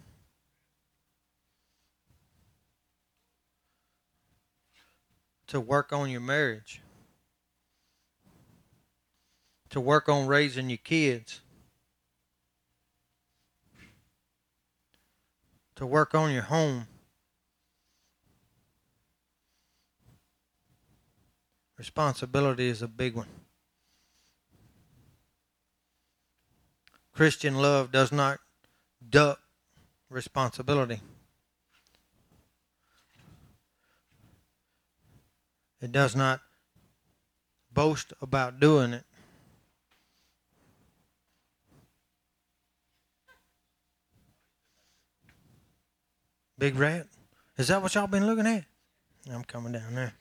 To 5.48 5.62
work 5.62 5.94
on 5.94 6.10
your 6.10 6.20
marriage. 6.20 6.82
To 9.70 9.80
work 9.80 10.10
on 10.10 10.28
raising 10.28 10.70
your 10.70 10.80
kids. 10.80 11.40
To 15.76 15.86
work 15.86 16.14
on 16.14 16.34
your 16.34 16.42
home. 16.44 16.88
Responsibility 21.78 22.68
is 22.68 22.82
a 22.82 22.88
big 22.88 23.16
one. 23.16 23.28
Christian 27.14 27.56
love 27.56 27.92
does 27.92 28.12
not 28.12 28.40
duck 29.08 29.40
responsibility. 30.10 31.02
It 35.82 35.92
does 35.92 36.16
not 36.16 36.42
boast 37.72 38.14
about 38.22 38.60
doing 38.60 38.94
it. 38.94 39.04
Big 46.58 46.76
rat? 46.76 47.08
Is 47.58 47.68
that 47.68 47.84
what 47.84 47.94
y'all 47.94 48.08
been 48.08 48.26
looking 48.26 48.48
at? 48.48 48.66
I'm 49.32 49.44
coming 49.44 49.74
down 49.74 49.94
there. 49.94 50.14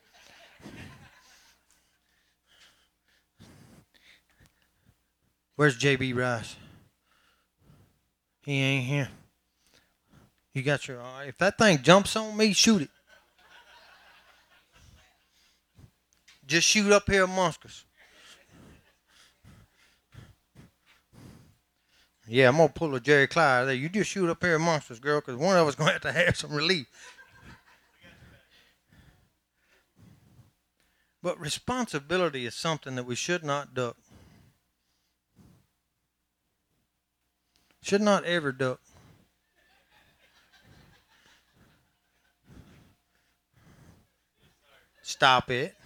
Where's 5.57 5.79
JB 5.79 6.15
Rice? 6.15 6.55
He 8.43 8.61
ain't 8.61 8.85
here. 8.85 9.09
You 10.53 10.63
got 10.63 10.87
your 10.87 11.03
eye. 11.03 11.25
If 11.29 11.39
that 11.39 11.59
thing 11.59 11.83
jumps 11.83 12.15
on 12.15 12.37
me, 12.37 12.53
shoot 12.53 12.83
it. 12.83 12.91
Just 16.47 16.69
shoot 16.69 16.93
up 16.93 17.11
here 17.11 17.25
amongst 17.25 17.65
us. 17.65 17.85
Yeah, 22.29 22.49
I'm 22.49 22.57
gonna 22.57 22.69
pull 22.69 22.95
a 22.95 23.01
Jerry 23.01 23.27
Clyde 23.27 23.69
there. 23.69 23.75
You 23.75 23.89
just 23.89 24.11
shoot 24.11 24.29
up 24.29 24.43
here 24.43 24.57
amongst 24.57 24.91
us, 24.91 24.99
girl, 24.99 25.21
because 25.21 25.37
one 25.37 25.57
of 25.57 25.67
us 25.67 25.75
gonna 25.75 25.93
have 25.93 26.03
to 26.03 26.13
have 26.13 26.37
some 26.37 26.53
relief. 26.53 26.87
But 31.23 31.41
responsibility 31.41 32.47
is 32.47 32.55
something 32.55 32.95
that 32.97 33.05
we 33.05 33.15
should 33.15 33.43
not 33.43 33.75
duck. 33.75 33.97
Should 37.87 38.03
not 38.03 38.25
ever 38.25 38.51
duck. 38.51 38.81
Stop 45.05 45.53
it. 45.53 45.77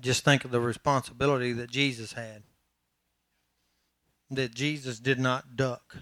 Just 0.00 0.24
think 0.24 0.46
of 0.46 0.50
the 0.50 0.58
responsibility 0.58 1.52
that 1.52 1.70
Jesus 1.70 2.14
had. 2.14 2.42
That 4.30 4.54
Jesus 4.54 4.98
did 5.00 5.20
not 5.20 5.54
duck. 5.54 5.98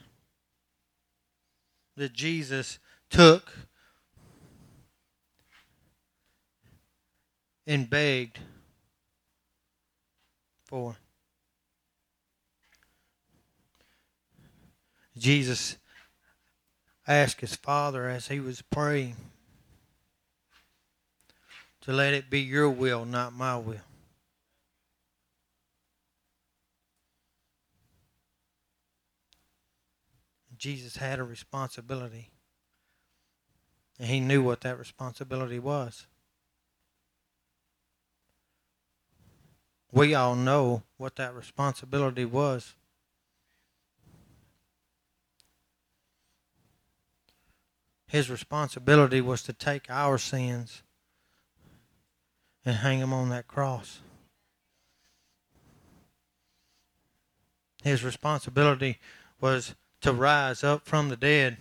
That 1.97 2.13
Jesus 2.13 2.79
took 3.11 3.53
and 7.69 7.91
begged 7.91 8.39
for. 10.65 10.97
Jesus 15.17 15.77
asked 17.07 17.43
his 17.43 17.55
Father 17.55 18.09
as 18.09 18.29
he 18.29 18.41
was 18.41 18.63
praying 18.63 19.17
to 21.83 21.93
let 21.93 22.15
it 22.15 22.31
be 22.31 22.41
your 22.41 22.71
will, 22.71 23.05
not 23.05 23.35
my 23.35 23.57
will. 23.59 23.77
Jesus 30.57 30.97
had 30.97 31.19
a 31.19 31.25
responsibility. 31.25 32.31
And 33.99 34.09
he 34.09 34.21
knew 34.21 34.43
what 34.43 34.63
that 34.63 34.79
responsibility 34.79 35.59
was. 35.59 36.07
We 39.91 40.15
all 40.15 40.35
know 40.35 40.83
what 40.97 41.17
that 41.17 41.35
responsibility 41.35 42.25
was. 42.25 42.75
His 48.07 48.31
responsibility 48.31 49.21
was 49.21 49.43
to 49.43 49.53
take 49.53 49.91
our 49.91 50.19
sins 50.19 50.83
and 52.65 52.77
hang 52.77 53.01
them 53.01 53.13
on 53.13 53.29
that 53.31 53.49
cross. 53.49 54.01
His 57.83 58.03
responsibility 58.03 58.99
was 59.41 59.75
to 60.01 60.13
rise 60.13 60.65
up 60.65 60.87
from 60.87 61.09
the 61.09 61.17
dead 61.17 61.59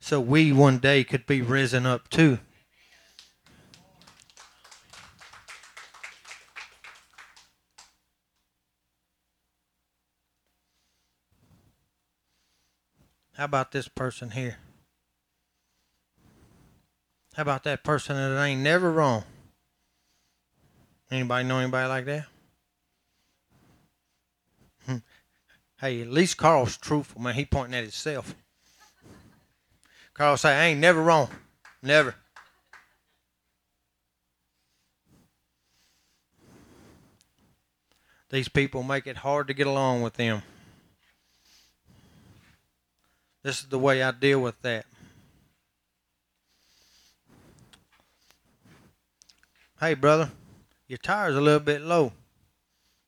so 0.00 0.20
we 0.20 0.52
one 0.52 0.78
day 0.78 1.04
could 1.04 1.26
be 1.26 1.40
risen 1.40 1.86
up 1.86 2.08
too. 2.08 2.38
How 13.42 13.46
about 13.46 13.72
this 13.72 13.88
person 13.88 14.30
here? 14.30 14.58
How 17.34 17.42
about 17.42 17.64
that 17.64 17.82
person 17.82 18.14
that 18.14 18.40
ain't 18.40 18.60
never 18.60 18.92
wrong? 18.92 19.24
Anybody 21.10 21.48
know 21.48 21.58
anybody 21.58 21.88
like 21.88 22.04
that? 22.04 22.26
Hmm. 24.86 24.96
Hey, 25.80 26.02
at 26.02 26.08
least 26.08 26.36
Carl's 26.36 26.76
truthful, 26.76 27.20
man. 27.20 27.34
He 27.34 27.44
pointing 27.44 27.74
at 27.74 27.82
himself. 27.82 28.36
Carl 30.14 30.36
say, 30.36 30.54
I 30.54 30.66
ain't 30.66 30.78
never 30.78 31.02
wrong. 31.02 31.28
Never. 31.82 32.14
These 38.30 38.50
people 38.50 38.84
make 38.84 39.08
it 39.08 39.16
hard 39.16 39.48
to 39.48 39.52
get 39.52 39.66
along 39.66 40.02
with 40.02 40.14
them. 40.14 40.42
This 43.42 43.60
is 43.60 43.66
the 43.66 43.78
way 43.78 44.02
I 44.02 44.12
deal 44.12 44.40
with 44.40 44.60
that. 44.62 44.86
Hey, 49.80 49.94
brother, 49.94 50.30
your 50.86 50.98
tire's 50.98 51.34
a 51.34 51.40
little 51.40 51.58
bit 51.58 51.80
low. 51.82 52.12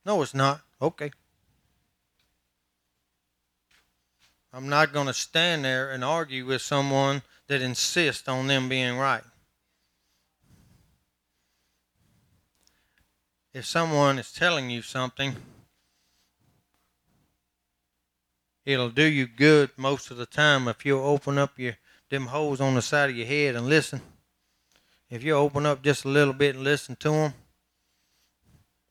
No, 0.05 0.23
it's 0.23 0.35
not. 0.35 0.61
Okay. 0.83 1.13
I'm 4.53 4.69
not 4.69 4.93
going 4.93 5.07
to 5.07 5.15
stand 5.15 5.65
there 5.65 5.91
and 5.91 6.05
argue 6.05 6.47
with 6.47 6.63
someone 6.63 7.23
that 7.47 7.63
insists 7.63 8.29
on 8.29 8.47
them 8.49 8.69
being 8.69 8.97
right. 8.97 9.23
If 13.53 13.67
someone 13.67 14.19
is 14.19 14.33
telling 14.33 14.69
you 14.71 14.83
something, 14.83 15.37
it'll 18.65 18.91
do 18.91 19.05
you 19.05 19.27
good 19.27 19.71
most 19.77 20.11
of 20.11 20.17
the 20.17 20.27
time 20.27 20.69
if 20.69 20.85
you'll 20.87 21.05
open 21.05 21.39
up 21.39 21.59
your 21.59 21.77
them 22.11 22.27
holes 22.27 22.61
on 22.61 22.75
the 22.75 22.83
side 22.83 23.11
of 23.11 23.17
your 23.17 23.27
head 23.27 23.57
and 23.57 23.67
listen. 23.67 24.01
If 25.11 25.23
you 25.23 25.35
open 25.35 25.67
up 25.67 25.83
just 25.83 26.05
a 26.05 26.09
little 26.09 26.35
bit 26.35 26.55
and 26.55 26.65
listen 26.65 26.97
to 26.97 27.11
them, 27.11 27.35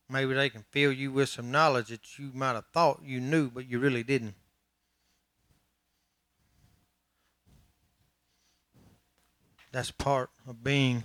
maybe 0.09 0.33
they 0.33 0.49
can 0.49 0.65
fill 0.71 0.91
you 0.91 1.11
with 1.11 1.29
some 1.29 1.51
knowledge 1.51 1.87
that 1.87 2.19
you 2.19 2.31
might 2.33 2.53
have 2.53 2.65
thought 2.73 3.01
you 3.03 3.19
knew, 3.19 3.49
but 3.49 3.69
you 3.69 3.79
really 3.79 4.03
didn't. 4.03 4.35
That's 9.71 9.91
part 9.91 10.29
of 10.47 10.63
being 10.63 11.03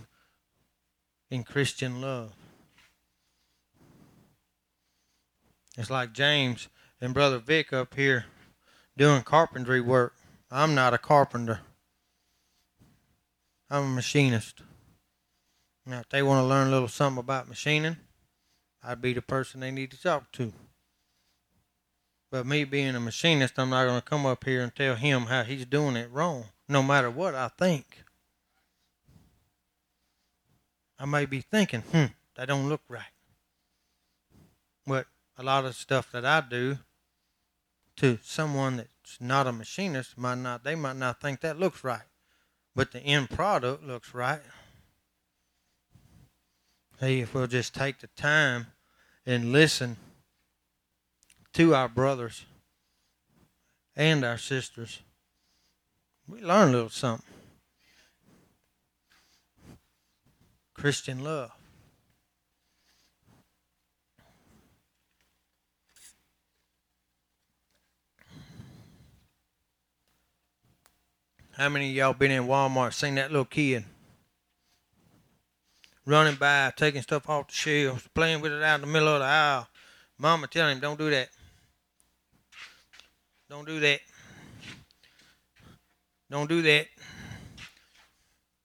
in 1.31 1.43
Christian 1.43 2.01
love. 2.01 2.33
It's 5.77 5.91
like 5.91 6.13
James 6.13 6.69
and 7.01 7.15
Brother 7.15 7.39
Vic 7.39 7.73
up 7.73 7.95
here 7.95 8.27
doing 8.99 9.23
carpentry 9.23 9.81
work. 9.81 10.15
I'm 10.51 10.75
not 10.75 10.93
a 10.93 10.99
carpenter. 10.99 11.61
I'm 13.71 13.85
a 13.85 13.89
machinist. 13.89 14.63
Now, 15.87 16.01
if 16.01 16.09
they 16.09 16.23
want 16.23 16.43
to 16.43 16.49
learn 16.49 16.69
a 16.69 16.71
little 16.71 16.89
something 16.89 17.21
about 17.21 17.49
machining, 17.49 17.97
I'd 18.83 19.01
be 19.01 19.13
the 19.13 19.23
person 19.23 19.61
they 19.61 19.71
need 19.71 19.91
to 19.93 20.03
talk 20.03 20.33
to. 20.33 20.53
But 22.31 22.45
me 22.45 22.65
being 22.65 22.95
a 22.95 23.01
machinist, 23.01 23.59
I'm 23.59 23.71
not 23.71 23.87
going 23.87 24.01
to 24.01 24.07
come 24.07 24.27
up 24.27 24.45
here 24.45 24.63
and 24.63 24.75
tell 24.75 24.97
him 24.97 25.23
how 25.23 25.45
he's 25.45 25.65
doing 25.65 25.97
it 25.97 26.11
wrong, 26.11 26.47
no 26.69 26.83
matter 26.83 27.11
what 27.11 27.35
I 27.35 27.49
think. 27.49 28.03
I 30.99 31.07
may 31.07 31.25
be 31.25 31.41
thinking, 31.41 31.83
hmm, 31.83 32.07
that 32.35 32.49
don't 32.49 32.69
look 32.69 32.83
right. 32.89 33.03
But 34.87 35.07
a 35.39 35.43
lot 35.45 35.65
of 35.65 35.77
stuff 35.77 36.11
that 36.13 36.25
I 36.25 36.41
do 36.41 36.79
to 37.99 38.19
someone 38.23 38.77
that's 38.77 39.21
not 39.21 39.47
a 39.49 39.53
machinist 39.53 40.17
might 40.17 40.39
not 40.39 40.63
they 40.63 40.75
might 40.75 40.97
not 40.97 41.21
think 41.21 41.41
that 41.41 41.59
looks 41.59 41.83
right. 41.83 42.03
But 42.75 42.93
the 42.93 43.01
end 43.01 43.31
product 43.31 43.83
looks 43.83 44.15
right. 44.15 44.41
Hey, 47.01 47.21
if 47.21 47.35
we'll 47.35 47.49
just 47.49 47.75
take 47.75 47.99
the 47.99 48.07
time 48.09 48.69
and 49.27 49.53
listen 49.53 49.97
to 51.55 51.75
our 51.75 51.89
brothers 51.89 52.45
and 53.97 54.25
our 54.25 54.39
sisters 54.39 55.01
We 56.29 56.41
learn 56.41 56.69
a 56.69 56.73
little 56.73 56.91
something. 56.91 57.27
Christian 60.75 61.25
love. 61.25 61.58
How 71.59 71.69
many 71.69 71.91
of 71.91 71.97
y'all 71.97 72.13
been 72.13 72.31
in 72.31 72.47
Walmart, 72.47 72.93
seen 72.93 73.17
that 73.17 73.33
little 73.33 73.45
kid 73.45 73.85
running 76.07 76.37
by, 76.37 76.73
taking 76.77 77.03
stuff 77.03 77.29
off 77.29 77.49
the 77.49 77.53
shelves, 77.53 78.09
playing 78.15 78.41
with 78.41 78.53
it 78.53 78.63
out 78.63 78.77
in 78.77 78.83
the 78.83 78.87
middle 78.87 79.09
of 79.09 79.19
the 79.19 79.27
aisle? 79.27 79.67
Mama 80.17 80.47
telling 80.47 80.77
him, 80.77 80.81
don't 80.81 81.01
do 81.01 81.11
that. 81.11 81.31
Don't 83.51 83.67
do 83.67 83.81
that. 83.81 83.99
Don't 86.31 86.49
do 86.49 86.63
that. 86.63 86.87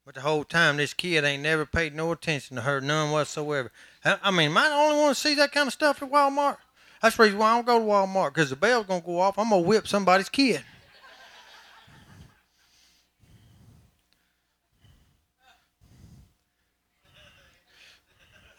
But 0.06 0.13
the 0.13 0.21
whole 0.21 0.43
time, 0.43 0.77
this 0.77 0.93
kid 0.93 1.23
ain't 1.23 1.41
never 1.41 1.65
paid 1.65 1.95
no 1.95 2.12
attention 2.12 2.58
to 2.58 2.62
her, 2.62 2.79
none 2.79 3.10
whatsoever. 3.10 3.71
I 4.06 4.29
mean, 4.29 4.51
am 4.51 4.58
I 4.60 4.69
the 4.69 4.75
only 4.75 4.99
one 4.99 5.08
that 5.08 5.15
sees 5.15 5.38
that 5.38 5.51
kind 5.51 5.65
of 5.65 5.73
stuff 5.73 6.03
at 6.03 6.12
Walmart? 6.12 6.58
That's 7.01 7.17
the 7.17 7.23
reason 7.23 7.39
why 7.39 7.53
I 7.53 7.56
don't 7.56 7.65
go 7.65 7.79
to 7.79 7.86
Walmart, 7.86 8.36
because 8.36 8.51
the 8.51 8.56
bell's 8.56 8.86
going 8.86 9.01
to 9.01 9.06
go 9.08 9.19
off. 9.19 9.39
I'm 9.39 9.49
going 9.49 9.63
to 9.63 9.67
whip 9.67 9.88
somebody's 9.88 10.29
kid. 10.29 10.63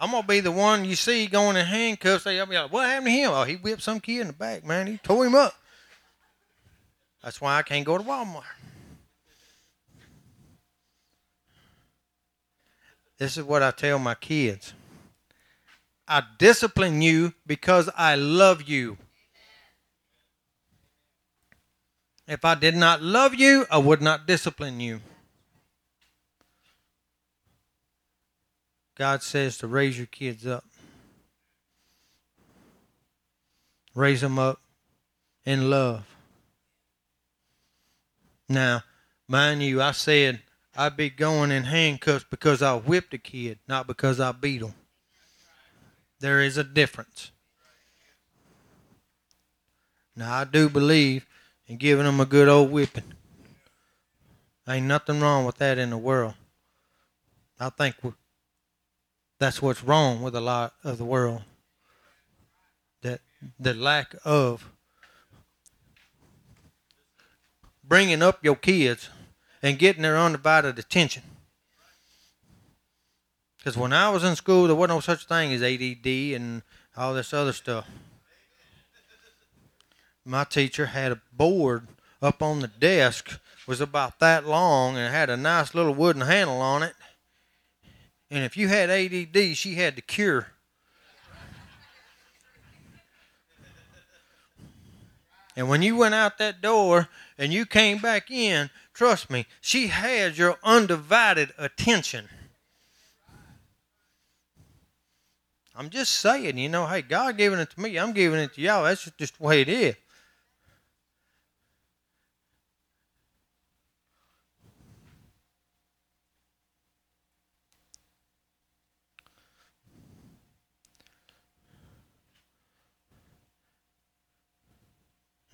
I'm 0.04 0.10
gonna 0.10 0.26
be 0.26 0.40
the 0.40 0.52
one 0.52 0.84
you 0.84 0.96
see 0.96 1.26
going 1.26 1.56
in 1.56 1.64
handcuffs. 1.64 2.24
They'll 2.24 2.44
be 2.44 2.56
like, 2.56 2.70
"What 2.70 2.86
happened 2.86 3.06
to 3.06 3.10
him? 3.10 3.30
Oh, 3.30 3.44
he 3.44 3.56
whipped 3.56 3.80
some 3.80 4.00
kid 4.00 4.20
in 4.20 4.26
the 4.26 4.32
back, 4.34 4.62
man. 4.62 4.86
He 4.86 4.98
tore 4.98 5.24
him 5.24 5.34
up." 5.34 5.58
That's 7.22 7.40
why 7.40 7.56
I 7.56 7.62
can't 7.62 7.86
go 7.86 7.96
to 7.96 8.04
Walmart. 8.04 8.42
This 13.16 13.38
is 13.38 13.44
what 13.44 13.62
I 13.62 13.70
tell 13.70 13.98
my 13.98 14.14
kids. 14.14 14.74
I 16.06 16.22
discipline 16.36 17.00
you 17.00 17.32
because 17.46 17.88
I 17.96 18.14
love 18.14 18.64
you. 18.64 18.98
If 22.28 22.44
I 22.44 22.56
did 22.56 22.76
not 22.76 23.00
love 23.00 23.34
you, 23.34 23.66
I 23.70 23.78
would 23.78 24.02
not 24.02 24.26
discipline 24.26 24.80
you. 24.80 25.00
God 28.96 29.22
says 29.22 29.58
to 29.58 29.66
raise 29.66 29.96
your 29.98 30.06
kids 30.06 30.46
up. 30.46 30.64
Raise 33.94 34.20
them 34.20 34.38
up 34.38 34.60
in 35.44 35.70
love. 35.70 36.04
Now, 38.48 38.82
mind 39.28 39.62
you, 39.62 39.80
I 39.80 39.92
said 39.92 40.40
I'd 40.76 40.96
be 40.96 41.10
going 41.10 41.50
in 41.50 41.64
handcuffs 41.64 42.24
because 42.28 42.62
I 42.62 42.76
whipped 42.76 43.14
a 43.14 43.18
kid, 43.18 43.58
not 43.68 43.86
because 43.86 44.20
I 44.20 44.32
beat 44.32 44.62
him. 44.62 44.74
There 46.20 46.40
is 46.40 46.56
a 46.56 46.64
difference. 46.64 47.32
Now, 50.16 50.34
I 50.34 50.44
do 50.44 50.68
believe 50.68 51.26
in 51.66 51.76
giving 51.76 52.04
them 52.04 52.20
a 52.20 52.26
good 52.26 52.48
old 52.48 52.70
whipping. 52.70 53.14
Ain't 54.68 54.86
nothing 54.86 55.20
wrong 55.20 55.44
with 55.44 55.58
that 55.58 55.78
in 55.78 55.90
the 55.90 55.98
world. 55.98 56.34
I 57.58 57.70
think 57.70 57.96
that's 59.38 59.60
what's 59.60 59.82
wrong 59.82 60.22
with 60.22 60.34
a 60.34 60.40
lot 60.40 60.74
of 60.82 60.98
the 60.98 61.04
world. 61.04 61.42
That 63.02 63.20
the 63.58 63.74
lack 63.74 64.14
of 64.24 64.70
bringing 67.82 68.22
up 68.22 68.44
your 68.44 68.56
kids 68.56 69.10
and 69.62 69.78
getting 69.78 70.02
their 70.02 70.18
undivided 70.18 70.78
attention. 70.78 71.22
Because 73.58 73.76
when 73.76 73.92
I 73.92 74.10
was 74.10 74.24
in 74.24 74.36
school, 74.36 74.66
there 74.66 74.76
wasn't 74.76 74.96
no 74.96 75.00
such 75.00 75.26
thing 75.26 75.52
as 75.52 75.62
ADD 75.62 76.06
and 76.06 76.62
all 76.96 77.14
this 77.14 77.32
other 77.32 77.52
stuff. 77.52 77.86
My 80.24 80.44
teacher 80.44 80.86
had 80.86 81.12
a 81.12 81.20
board 81.32 81.88
up 82.20 82.42
on 82.42 82.60
the 82.60 82.68
desk, 82.68 83.40
was 83.66 83.80
about 83.80 84.18
that 84.20 84.46
long, 84.46 84.96
and 84.96 85.12
had 85.12 85.30
a 85.30 85.36
nice 85.36 85.74
little 85.74 85.94
wooden 85.94 86.22
handle 86.22 86.60
on 86.60 86.82
it. 86.82 86.94
And 88.30 88.44
if 88.44 88.56
you 88.56 88.68
had 88.68 88.90
ADD, 88.90 89.56
she 89.56 89.74
had 89.74 89.96
the 89.96 90.02
cure. 90.02 90.48
And 95.56 95.68
when 95.68 95.82
you 95.82 95.96
went 95.96 96.14
out 96.14 96.38
that 96.38 96.60
door 96.60 97.08
and 97.38 97.52
you 97.52 97.64
came 97.64 97.98
back 97.98 98.30
in, 98.30 98.70
trust 98.92 99.30
me, 99.30 99.46
she 99.60 99.86
had 99.86 100.36
your 100.36 100.56
undivided 100.64 101.52
attention. 101.58 102.28
I'm 105.76 105.90
just 105.90 106.14
saying, 106.16 106.58
you 106.58 106.68
know, 106.68 106.86
hey, 106.86 107.02
God 107.02 107.36
giving 107.36 107.58
it 107.58 107.70
to 107.70 107.80
me, 107.80 107.98
I'm 107.98 108.12
giving 108.12 108.40
it 108.40 108.54
to 108.54 108.60
y'all. 108.60 108.84
That's 108.84 109.10
just 109.18 109.38
the 109.38 109.44
way 109.44 109.60
it 109.60 109.68
is. 109.68 109.94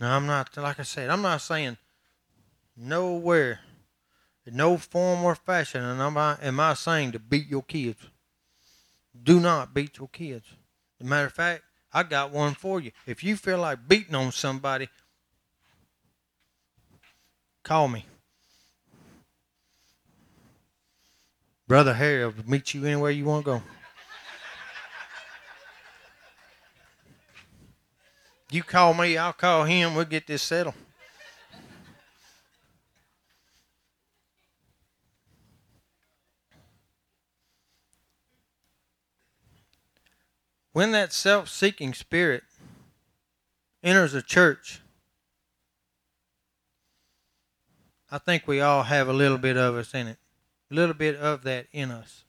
Now, 0.01 0.17
I'm 0.17 0.27
not, 0.27 0.57
like 0.57 0.81
I 0.81 0.83
said, 0.83 1.11
I'm 1.11 1.21
not 1.21 1.43
saying 1.43 1.77
nowhere, 2.75 3.61
in 4.47 4.57
no 4.57 4.79
form 4.79 5.23
or 5.23 5.35
fashion, 5.35 5.83
and 5.83 6.01
am 6.01 6.17
I, 6.17 6.39
am 6.41 6.59
I 6.59 6.73
saying 6.73 7.13
to 7.13 7.19
beat 7.19 7.47
your 7.49 7.63
kids. 7.63 8.03
Do 9.23 9.39
not 9.39 9.75
beat 9.75 9.99
your 9.99 10.09
kids. 10.09 10.47
As 10.99 11.07
a 11.07 11.11
matter 11.11 11.27
of 11.27 11.33
fact, 11.35 11.65
I 11.93 12.03
got 12.05 12.31
one 12.31 12.55
for 12.55 12.81
you. 12.81 12.93
If 13.07 13.23
you 13.23 13.37
feel 13.37 13.59
like 13.59 13.87
beating 13.87 14.15
on 14.15 14.33
somebody, 14.33 14.89
call 17.63 17.89
me. 17.89 18.07
Brother 21.69 21.93
Harry 21.93 22.25
will 22.25 22.35
meet 22.47 22.73
you 22.73 22.87
anywhere 22.87 23.11
you 23.11 23.27
want 23.27 23.45
to 23.45 23.53
go. 23.53 23.63
You 28.51 28.65
call 28.65 28.95
me, 28.95 29.17
I'll 29.17 29.33
call 29.33 29.65
him, 29.65 29.95
we'll 29.95 30.05
get 30.05 30.27
this 30.27 30.43
settled. 30.43 30.75
When 40.73 40.93
that 40.93 41.13
self 41.13 41.49
seeking 41.49 41.95
spirit 41.95 42.43
enters 43.83 44.15
a 44.15 44.23
church, 44.23 44.81
I 48.11 48.19
think 48.19 48.47
we 48.47 48.61
all 48.61 48.85
have 48.85 49.09
a 49.09 49.13
little 49.13 49.39
bit 49.39 49.57
of 49.57 49.77
us 49.77 49.95
in 49.95 50.09
it, 50.09 50.19
a 50.71 50.75
little 50.75 50.95
bit 50.95 51.17
of 51.17 51.43
that 51.45 51.67
in 51.73 51.91
us. 51.91 52.25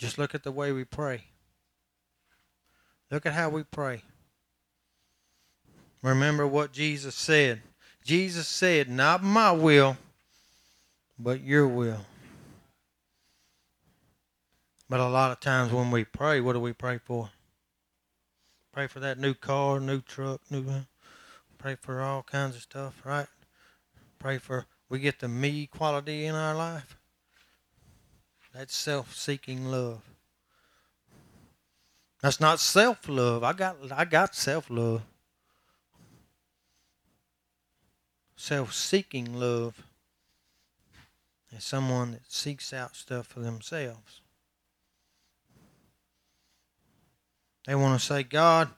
Just 0.00 0.16
look 0.16 0.34
at 0.34 0.44
the 0.44 0.50
way 0.50 0.72
we 0.72 0.84
pray. 0.84 1.24
Look 3.10 3.26
at 3.26 3.34
how 3.34 3.50
we 3.50 3.64
pray. 3.64 4.00
Remember 6.00 6.46
what 6.46 6.72
Jesus 6.72 7.14
said. 7.14 7.60
Jesus 8.02 8.48
said, 8.48 8.88
Not 8.88 9.22
my 9.22 9.52
will, 9.52 9.98
but 11.18 11.42
your 11.42 11.68
will. 11.68 12.00
But 14.88 15.00
a 15.00 15.08
lot 15.08 15.32
of 15.32 15.40
times 15.40 15.70
when 15.70 15.90
we 15.90 16.04
pray, 16.04 16.40
what 16.40 16.54
do 16.54 16.60
we 16.60 16.72
pray 16.72 16.96
for? 16.96 17.28
Pray 18.72 18.86
for 18.86 19.00
that 19.00 19.18
new 19.18 19.34
car, 19.34 19.80
new 19.80 20.00
truck, 20.00 20.40
new 20.50 20.66
uh, 20.66 20.80
pray 21.58 21.76
for 21.78 22.00
all 22.00 22.22
kinds 22.22 22.56
of 22.56 22.62
stuff, 22.62 23.02
right? 23.04 23.26
Pray 24.18 24.38
for 24.38 24.64
we 24.88 24.98
get 24.98 25.18
the 25.18 25.28
me 25.28 25.66
quality 25.66 26.24
in 26.24 26.34
our 26.34 26.54
life. 26.54 26.96
That's 28.54 28.74
self 28.74 29.14
seeking 29.14 29.66
love. 29.66 30.02
That's 32.22 32.40
not 32.40 32.60
self 32.60 33.08
love. 33.08 33.44
I 33.44 33.52
got 33.52 33.76
I 33.92 34.04
got 34.04 34.34
self 34.34 34.68
love. 34.68 35.02
Self 38.36 38.72
seeking 38.72 39.38
love 39.38 39.80
is 41.56 41.64
someone 41.64 42.12
that 42.12 42.30
seeks 42.30 42.72
out 42.72 42.96
stuff 42.96 43.26
for 43.26 43.40
themselves. 43.40 44.20
They 47.66 47.74
want 47.74 48.00
to 48.00 48.04
say, 48.04 48.22
God, 48.22 48.68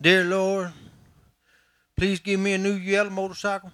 dear 0.00 0.24
Lord, 0.24 0.72
please 1.96 2.20
give 2.20 2.40
me 2.40 2.52
a 2.52 2.58
new 2.58 2.74
yellow 2.74 3.10
motorcycle. 3.10 3.72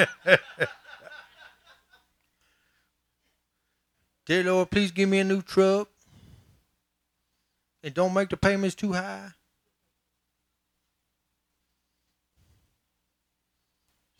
Dear 4.26 4.44
Lord, 4.44 4.70
please 4.70 4.92
give 4.92 5.08
me 5.08 5.18
a 5.18 5.24
new 5.24 5.42
truck. 5.42 5.88
And 7.82 7.94
don't 7.94 8.14
make 8.14 8.28
the 8.28 8.36
payments 8.36 8.74
too 8.76 8.92
high. 8.92 9.30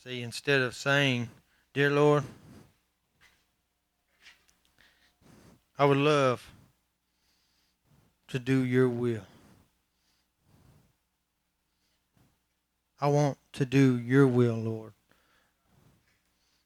See, 0.03 0.23
instead 0.23 0.63
of 0.63 0.75
saying, 0.75 1.29
Dear 1.75 1.91
Lord, 1.91 2.25
I 5.79 5.85
would 5.85 5.99
love 5.99 6.51
to 8.29 8.39
do 8.39 8.65
your 8.65 8.89
will. 8.89 9.23
I 13.01 13.09
want 13.09 13.39
to 13.55 13.67
do 13.67 13.99
your 13.99 14.27
will, 14.27 14.57
Lord. 14.57 14.93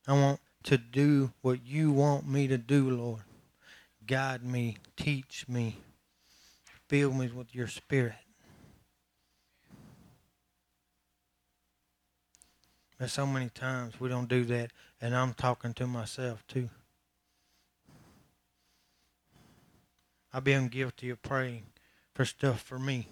I 0.06 0.12
want 0.12 0.40
to 0.64 0.76
do 0.76 1.32
what 1.40 1.64
you 1.64 1.92
want 1.92 2.28
me 2.28 2.46
to 2.48 2.58
do, 2.58 2.90
Lord. 2.90 3.22
Guide 4.06 4.44
me, 4.44 4.76
teach 4.96 5.46
me, 5.48 5.78
fill 6.88 7.12
me 7.12 7.28
with 7.28 7.54
your 7.54 7.68
spirit. 7.68 8.14
But 12.98 13.10
so 13.10 13.26
many 13.26 13.48
times 13.48 13.98
we 13.98 14.08
don't 14.08 14.28
do 14.28 14.44
that, 14.44 14.70
and 15.00 15.16
I'm 15.16 15.32
talking 15.34 15.72
to 15.74 15.86
myself 15.86 16.46
too. 16.46 16.68
I've 20.32 20.44
been 20.44 20.68
guilty 20.68 21.10
of 21.10 21.22
praying 21.22 21.66
for 22.14 22.24
stuff 22.24 22.60
for 22.60 22.78
me. 22.78 23.08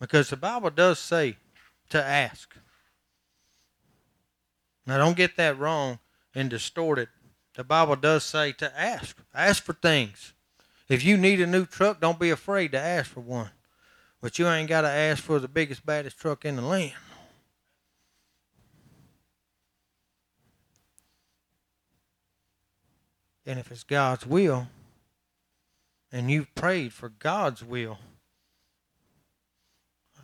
Because 0.00 0.30
the 0.30 0.36
Bible 0.36 0.70
does 0.70 0.98
say 0.98 1.36
to 1.90 2.02
ask. 2.02 2.54
Now, 4.90 4.98
don't 4.98 5.16
get 5.16 5.36
that 5.36 5.56
wrong 5.56 6.00
and 6.34 6.50
distort 6.50 6.98
it. 6.98 7.10
The 7.54 7.62
Bible 7.62 7.94
does 7.94 8.24
say 8.24 8.50
to 8.54 8.76
ask. 8.76 9.16
Ask 9.32 9.62
for 9.62 9.72
things. 9.72 10.32
If 10.88 11.04
you 11.04 11.16
need 11.16 11.40
a 11.40 11.46
new 11.46 11.64
truck, 11.64 12.00
don't 12.00 12.18
be 12.18 12.30
afraid 12.30 12.72
to 12.72 12.80
ask 12.80 13.08
for 13.08 13.20
one. 13.20 13.50
But 14.20 14.40
you 14.40 14.48
ain't 14.48 14.68
got 14.68 14.80
to 14.80 14.88
ask 14.88 15.22
for 15.22 15.38
the 15.38 15.46
biggest, 15.46 15.86
baddest 15.86 16.18
truck 16.18 16.44
in 16.44 16.56
the 16.56 16.62
land. 16.62 16.94
And 23.46 23.60
if 23.60 23.70
it's 23.70 23.84
God's 23.84 24.26
will, 24.26 24.66
and 26.10 26.32
you've 26.32 26.52
prayed 26.56 26.92
for 26.92 27.10
God's 27.10 27.62
will, 27.62 27.98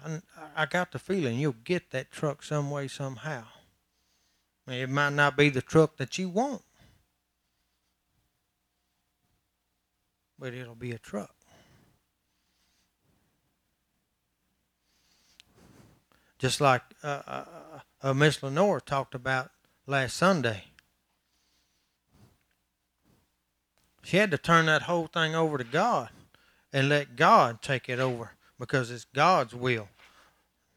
I, 0.04 0.18
I 0.56 0.66
got 0.66 0.90
the 0.90 0.98
feeling 0.98 1.38
you'll 1.38 1.54
get 1.62 1.92
that 1.92 2.10
truck 2.10 2.42
some 2.42 2.68
way, 2.68 2.88
somehow. 2.88 3.44
It 4.68 4.90
might 4.90 5.12
not 5.12 5.36
be 5.36 5.48
the 5.48 5.62
truck 5.62 5.96
that 5.98 6.18
you 6.18 6.28
want, 6.28 6.62
but 10.38 10.54
it'll 10.54 10.74
be 10.74 10.92
a 10.92 10.98
truck. 10.98 11.34
Just 16.38 16.60
like 16.60 16.82
uh, 17.02 17.22
uh, 17.26 17.44
uh, 18.02 18.14
Miss 18.14 18.42
Lenore 18.42 18.80
talked 18.80 19.14
about 19.14 19.50
last 19.86 20.16
Sunday. 20.16 20.64
She 24.02 24.18
had 24.18 24.30
to 24.32 24.38
turn 24.38 24.66
that 24.66 24.82
whole 24.82 25.06
thing 25.06 25.34
over 25.34 25.58
to 25.58 25.64
God 25.64 26.10
and 26.72 26.88
let 26.88 27.16
God 27.16 27.62
take 27.62 27.88
it 27.88 27.98
over 27.98 28.32
because 28.58 28.90
it's 28.90 29.04
God's 29.04 29.54
will. 29.54 29.88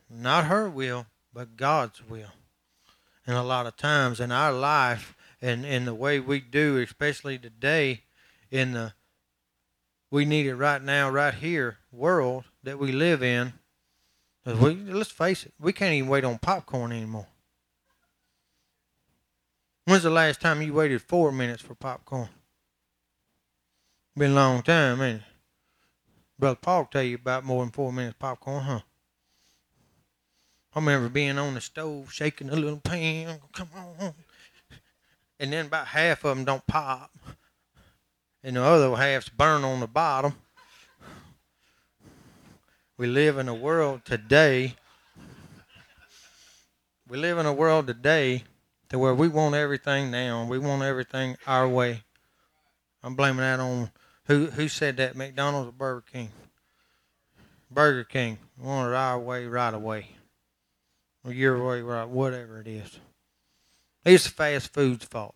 Not 0.10 0.46
her 0.46 0.70
will, 0.70 1.08
but 1.34 1.58
God's 1.58 2.02
will. 2.08 2.32
And 3.30 3.38
a 3.38 3.44
lot 3.44 3.68
of 3.68 3.78
times 3.78 4.20
in 4.20 4.32
our 4.32 4.52
life 4.52 5.16
and 5.40 5.64
in 5.64 5.86
the 5.86 5.94
way 5.94 6.20
we 6.20 6.40
do, 6.40 6.80
especially 6.80 7.38
today 7.38 8.02
in 8.50 8.72
the 8.72 8.94
we 10.10 10.26
need 10.26 10.48
it 10.48 10.56
right 10.56 10.82
now, 10.82 11.12
right 11.12 11.36
here 11.36 11.78
world 11.92 12.46
that 12.64 12.80
we 12.80 12.92
live 12.92 13.22
in. 13.22 13.54
We, 14.48 14.74
let's 14.74 15.12
face 15.12 15.46
it, 15.46 15.54
we 15.60 15.74
can't 15.74 15.94
even 15.94 16.10
wait 16.10 16.24
on 16.24 16.40
popcorn 16.40 16.92
anymore. 16.92 17.28
When's 19.86 20.02
the 20.02 20.10
last 20.10 20.42
time 20.42 20.64
you 20.64 20.74
waited 20.74 21.00
four 21.04 21.32
minutes 21.32 21.62
for 21.62 21.76
popcorn? 21.76 22.30
Been 24.18 24.32
a 24.32 24.34
long 24.34 24.64
time, 24.64 25.04
ain't 25.04 25.22
it? 25.22 25.28
Brother 26.40 26.58
Paul 26.60 26.86
tell 26.86 27.04
you 27.04 27.14
about 27.14 27.46
more 27.46 27.64
than 27.64 27.72
four 27.72 27.94
minutes 27.94 28.16
popcorn, 28.18 28.64
huh? 28.64 28.80
I 30.74 30.80
remember 30.80 31.10
being 31.10 31.40
on 31.40 31.56
the 31.56 31.62
stove, 31.62 32.14
shaking 32.14 32.48
the 32.48 32.56
little 32.56 32.80
pan. 32.80 33.40
Come 33.54 33.70
on. 33.76 34.14
And 35.40 35.52
then 35.52 35.66
about 35.66 35.88
half 35.88 36.24
of 36.24 36.36
them 36.36 36.46
don't 36.46 36.66
pop. 36.68 37.12
And 38.44 38.56
the 38.56 38.64
other 38.64 38.96
half's 38.96 39.30
burn 39.30 39.64
on 39.64 39.80
the 39.80 39.88
bottom. 39.88 40.34
We 42.98 43.08
live 43.08 43.38
in 43.38 43.48
a 43.48 43.54
world 43.54 44.06
today. 44.06 44.76
We 47.08 47.18
live 47.18 47.40
in 47.40 47.48
a 47.48 47.54
world 47.54 47.88
today 47.88 48.44
to 48.90 49.00
where 49.00 49.16
we 49.16 49.28
want 49.28 49.56
everything 49.56 50.12
now. 50.12 50.46
We 50.46 50.60
want 50.60 50.84
everything 50.84 51.36
our 51.48 51.68
way. 51.68 52.04
I'm 53.02 53.16
blaming 53.16 53.42
that 53.42 53.60
on 53.60 53.90
who 54.26 54.48
who 54.48 54.68
said 54.68 54.98
that? 54.98 55.16
McDonald's 55.16 55.70
or 55.70 55.72
Burger 55.72 56.04
King? 56.12 56.30
Burger 57.72 58.04
King. 58.04 58.38
We 58.58 58.68
want 58.68 58.92
it 58.92 58.96
our 58.96 59.18
way, 59.18 59.48
right 59.48 59.74
away 59.74 60.10
or 61.30 61.34
your 61.34 61.64
way, 61.64 61.82
right, 61.82 62.08
whatever 62.10 62.60
it 62.60 62.68
is. 62.68 63.00
It's 64.04 64.26
fast 64.26 64.74
food's 64.74 65.06
fault. 65.06 65.36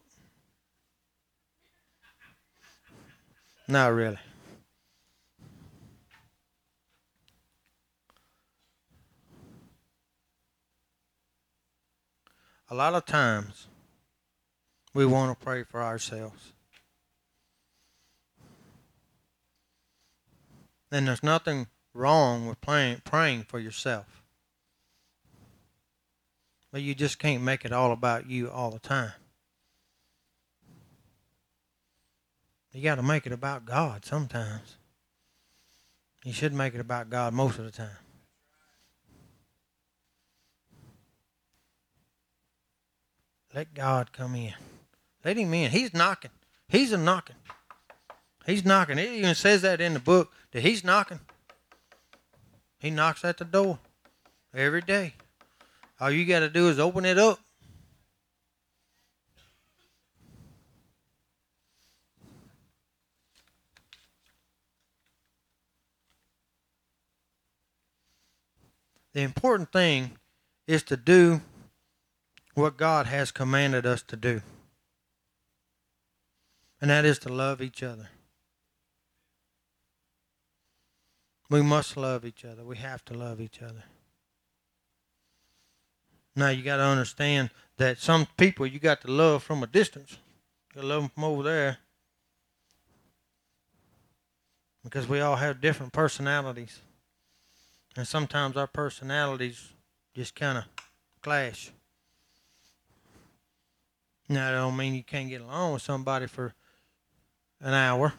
Not 3.67 3.93
really. 3.93 4.17
A 12.69 12.75
lot 12.75 12.95
of 12.95 13.05
times 13.05 13.67
we 14.95 15.05
want 15.05 15.37
to 15.37 15.45
pray 15.45 15.63
for 15.63 15.83
ourselves. 15.83 16.53
And 20.91 21.07
there's 21.07 21.21
nothing 21.21 21.67
wrong 21.93 22.47
with 22.47 22.59
praying, 22.61 23.01
praying 23.05 23.43
for 23.43 23.59
yourself. 23.59 24.22
But 26.73 26.81
you 26.81 26.95
just 26.95 27.19
can't 27.19 27.43
make 27.43 27.65
it 27.65 27.71
all 27.71 27.91
about 27.91 28.27
you 28.27 28.49
all 28.49 28.71
the 28.71 28.79
time. 28.79 29.11
You 32.71 32.81
got 32.81 32.95
to 32.95 33.03
make 33.03 33.27
it 33.27 33.31
about 33.31 33.63
God 33.63 34.03
sometimes. 34.03 34.77
You 36.25 36.33
should 36.33 36.51
make 36.51 36.73
it 36.73 36.79
about 36.79 37.11
God 37.11 37.31
most 37.31 37.59
of 37.59 37.65
the 37.65 37.71
time. 37.71 37.97
Let 43.53 43.75
God 43.75 44.11
come 44.11 44.33
in. 44.33 44.55
Let 45.23 45.37
him 45.37 45.53
in. 45.53 45.69
He's 45.69 45.93
knocking. 45.93 46.31
He's 46.67 46.91
a 46.91 46.97
knocking. 46.97 47.35
He's 48.47 48.65
knocking. 48.65 48.97
It 48.97 49.11
even 49.11 49.35
says 49.35 49.61
that 49.61 49.79
in 49.79 49.93
the 49.93 49.99
book 49.99 50.31
that 50.53 50.63
he's 50.63 50.83
knocking. 50.83 51.19
He 52.79 52.89
knocks 52.89 53.23
at 53.23 53.37
the 53.37 53.45
door 53.45 53.77
every 54.55 54.81
day. 54.81 55.13
All 56.03 56.11
you 56.11 56.25
got 56.25 56.41
to 56.41 56.49
do 56.49 56.67
is 56.67 56.79
open 56.79 57.05
it 57.05 57.17
up. 57.17 57.39
The 69.13 69.21
important 69.21 69.71
thing 69.71 70.17
is 70.67 70.83
to 70.83 70.97
do 70.97 71.39
what 72.53 72.75
God 72.75 73.05
has 73.05 73.31
commanded 73.31 73.85
us 73.85 74.01
to 74.01 74.17
do. 74.17 74.41
And 76.81 76.89
that 76.89 77.05
is 77.05 77.17
to 77.19 77.29
love 77.29 77.61
each 77.61 77.81
other. 77.81 78.09
We 81.49 81.61
must 81.61 81.95
love 81.95 82.25
each 82.25 82.43
other. 82.43 82.65
We 82.65 82.75
have 82.75 83.05
to 83.05 83.13
love 83.13 83.39
each 83.39 83.61
other. 83.61 83.85
Now 86.35 86.49
you 86.49 86.63
got 86.63 86.77
to 86.77 86.83
understand 86.83 87.51
that 87.77 87.99
some 87.99 88.27
people 88.37 88.65
you 88.65 88.79
got 88.79 89.01
to 89.01 89.11
love 89.11 89.43
from 89.43 89.63
a 89.63 89.67
distance. 89.67 90.17
You 90.75 90.81
love 90.81 91.03
them 91.03 91.11
from 91.13 91.23
over 91.25 91.43
there. 91.43 91.77
Because 94.83 95.07
we 95.07 95.21
all 95.21 95.35
have 95.35 95.61
different 95.61 95.93
personalities. 95.93 96.79
And 97.95 98.07
sometimes 98.07 98.57
our 98.57 98.67
personalities 98.67 99.69
just 100.15 100.35
kind 100.35 100.57
of 100.57 100.63
clash. 101.21 101.71
Now, 104.29 104.51
that 104.51 104.57
don't 104.57 104.77
mean 104.77 104.95
you 104.95 105.03
can't 105.03 105.29
get 105.29 105.41
along 105.41 105.73
with 105.73 105.81
somebody 105.81 106.27
for 106.27 106.53
an 107.61 107.73
hour, 107.73 108.13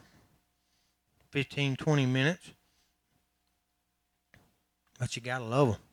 15, 1.31 1.75
20 1.75 2.05
minutes. 2.05 2.51
But 4.97 5.15
you 5.15 5.21
got 5.21 5.39
to 5.39 5.45
love 5.45 5.67
them. 5.73 5.84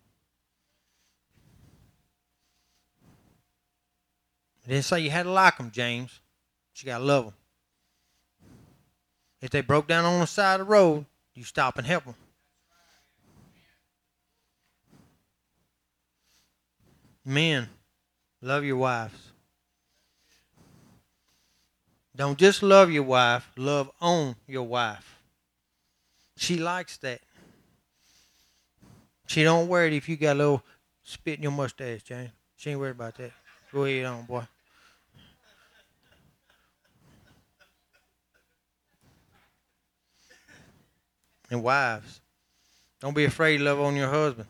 Didn't 4.66 4.84
say 4.84 5.00
you 5.00 5.10
had 5.10 5.24
to 5.24 5.30
like 5.30 5.56
them, 5.58 5.70
James. 5.70 6.20
But 6.72 6.82
you 6.82 6.86
got 6.86 6.98
to 6.98 7.04
love 7.04 7.24
them. 7.26 7.34
If 9.40 9.50
they 9.50 9.60
broke 9.60 9.88
down 9.88 10.04
on 10.04 10.20
the 10.20 10.26
side 10.26 10.60
of 10.60 10.66
the 10.66 10.72
road, 10.72 11.04
you 11.34 11.42
stop 11.42 11.76
and 11.78 11.86
help 11.86 12.04
them. 12.04 12.14
Men, 17.24 17.68
love 18.40 18.64
your 18.64 18.76
wives. 18.76 19.32
Don't 22.14 22.38
just 22.38 22.62
love 22.62 22.90
your 22.90 23.04
wife, 23.04 23.50
love 23.56 23.90
on 24.00 24.36
your 24.46 24.64
wife. 24.64 25.18
She 26.36 26.56
likes 26.56 26.96
that. 26.98 27.20
She 29.26 29.42
don't 29.42 29.68
worry 29.68 29.96
if 29.96 30.08
you 30.08 30.16
got 30.16 30.36
a 30.36 30.38
little 30.38 30.62
spit 31.02 31.38
in 31.38 31.44
your 31.44 31.52
mustache, 31.52 32.02
James. 32.02 32.30
She 32.56 32.70
ain't 32.70 32.80
worried 32.80 32.90
about 32.90 33.16
that. 33.16 33.32
Go 33.72 33.84
ahead 33.84 34.04
on, 34.04 34.24
boy. 34.24 34.42
And 41.50 41.62
wives, 41.62 42.20
don't 43.00 43.14
be 43.14 43.24
afraid 43.24 43.58
to 43.58 43.64
love 43.64 43.80
on 43.80 43.96
your 43.96 44.08
husband. 44.08 44.48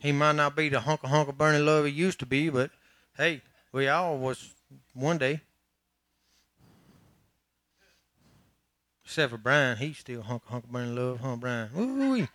He 0.00 0.10
might 0.10 0.34
not 0.34 0.56
be 0.56 0.68
the 0.68 0.80
hunk 0.80 1.04
of 1.04 1.10
hunk 1.10 1.28
of 1.28 1.38
burning 1.38 1.64
love 1.64 1.84
he 1.84 1.92
used 1.92 2.18
to 2.20 2.26
be, 2.26 2.48
but 2.48 2.70
hey, 3.16 3.42
we 3.72 3.88
all 3.88 4.18
was 4.18 4.52
one 4.94 5.18
day. 5.18 5.40
Except 9.04 9.30
for 9.30 9.38
Brian, 9.38 9.76
he's 9.76 9.98
still 9.98 10.22
hunk 10.22 10.42
of 10.44 10.50
hunk 10.50 10.64
of 10.64 10.72
burning 10.72 10.96
love, 10.96 11.20
huh, 11.20 11.36
Brian? 11.36 11.70
Ooh. 11.76 12.26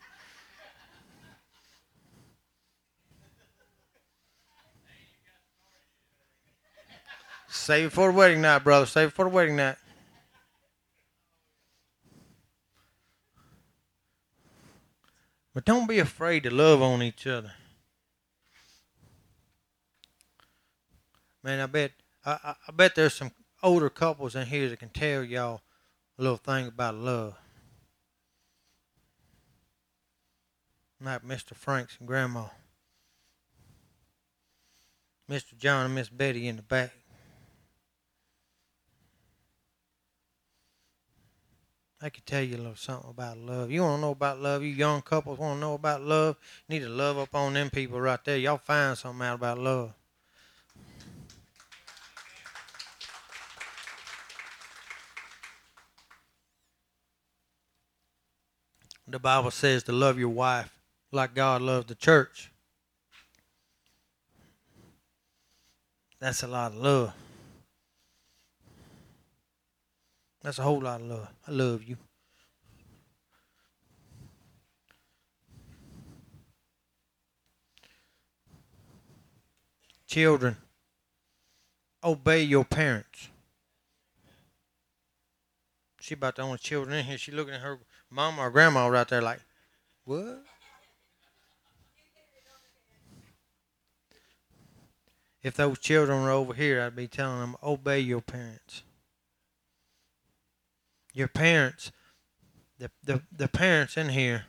Save 7.57 7.87
it 7.87 7.89
for 7.91 8.11
the 8.11 8.17
wedding 8.17 8.41
night, 8.41 8.63
brother. 8.63 8.85
Save 8.85 9.09
it 9.09 9.13
for 9.13 9.25
the 9.25 9.31
wedding 9.31 9.55
night. 9.55 9.75
But 15.53 15.65
don't 15.65 15.87
be 15.87 15.99
afraid 15.99 16.43
to 16.43 16.51
love 16.51 16.81
on 16.81 17.01
each 17.01 17.25
other. 17.25 17.51
Man, 21.43 21.59
I 21.59 21.65
bet 21.65 21.93
I, 22.23 22.55
I, 22.67 22.71
bet 22.73 22.93
there's 22.93 23.15
some 23.15 23.31
older 23.63 23.89
couples 23.89 24.35
in 24.35 24.45
here 24.45 24.69
that 24.69 24.79
can 24.79 24.89
tell 24.89 25.23
y'all 25.23 25.61
a 26.19 26.21
little 26.21 26.37
thing 26.37 26.67
about 26.67 26.95
love. 26.95 27.35
Like 31.01 31.23
Mr. 31.23 31.55
Franks 31.55 31.97
and 31.99 32.07
Grandma. 32.07 32.45
Mr. 35.29 35.57
John 35.57 35.85
and 35.85 35.95
Miss 35.95 36.09
Betty 36.09 36.47
in 36.47 36.57
the 36.57 36.61
back. 36.61 36.91
I 41.99 42.09
could 42.09 42.27
tell 42.27 42.43
you 42.43 42.57
a 42.57 42.57
little 42.57 42.75
something 42.75 43.09
about 43.09 43.39
love. 43.39 43.71
You 43.71 43.81
want 43.81 43.97
to 43.97 44.01
know 44.01 44.11
about 44.11 44.39
love? 44.39 44.61
You 44.61 44.69
young 44.69 45.01
couples 45.01 45.39
want 45.39 45.57
to 45.57 45.61
know 45.61 45.73
about 45.73 46.01
love? 46.03 46.37
You 46.67 46.75
need 46.75 46.85
to 46.85 46.91
love 46.91 47.17
up 47.17 47.33
on 47.33 47.53
them 47.53 47.71
people 47.71 47.99
right 47.99 48.23
there. 48.23 48.37
Y'all 48.37 48.59
find 48.59 48.95
something 48.95 49.25
out 49.25 49.35
about 49.35 49.57
love. 49.57 49.93
The 59.07 59.19
Bible 59.19 59.51
says 59.51 59.83
to 59.83 59.91
love 59.91 60.19
your 60.19 60.29
wife 60.29 60.69
like 61.11 61.33
God 61.33 61.61
loves 61.61 61.87
the 61.87 61.95
church. 61.95 62.51
That's 66.19 66.43
a 66.43 66.47
lot 66.47 66.73
of 66.73 66.77
love. 66.77 67.13
That's 70.47 70.59
a 70.59 70.63
whole 70.63 70.79
lot 70.79 71.01
of 71.01 71.07
love. 71.07 71.27
I 71.45 71.51
love 71.51 71.83
you. 71.83 71.97
Children, 80.07 80.55
obey 82.01 82.43
your 82.43 82.63
parents. 82.63 83.27
She 85.99 86.13
about 86.13 86.37
the 86.37 86.43
only 86.43 86.59
children 86.59 86.97
in 86.97 87.03
here. 87.03 87.17
She 87.17 87.33
looking 87.33 87.53
at 87.53 87.59
her 87.59 87.79
mama 88.09 88.43
or 88.43 88.49
grandma 88.49 88.87
right 88.87 89.05
there 89.05 89.21
like, 89.21 89.41
what? 90.05 90.45
If 95.43 95.55
those 95.57 95.77
children 95.79 96.23
were 96.23 96.31
over 96.31 96.53
here, 96.53 96.81
I'd 96.83 96.95
be 96.95 97.09
telling 97.09 97.41
them, 97.41 97.57
obey 97.61 97.99
your 97.99 98.21
parents 98.21 98.83
your 101.17 101.27
parents, 101.27 101.91
the, 102.77 102.91
the, 103.03 103.23
the 103.35 103.47
parents 103.47 103.97
in 103.97 104.09
here, 104.09 104.45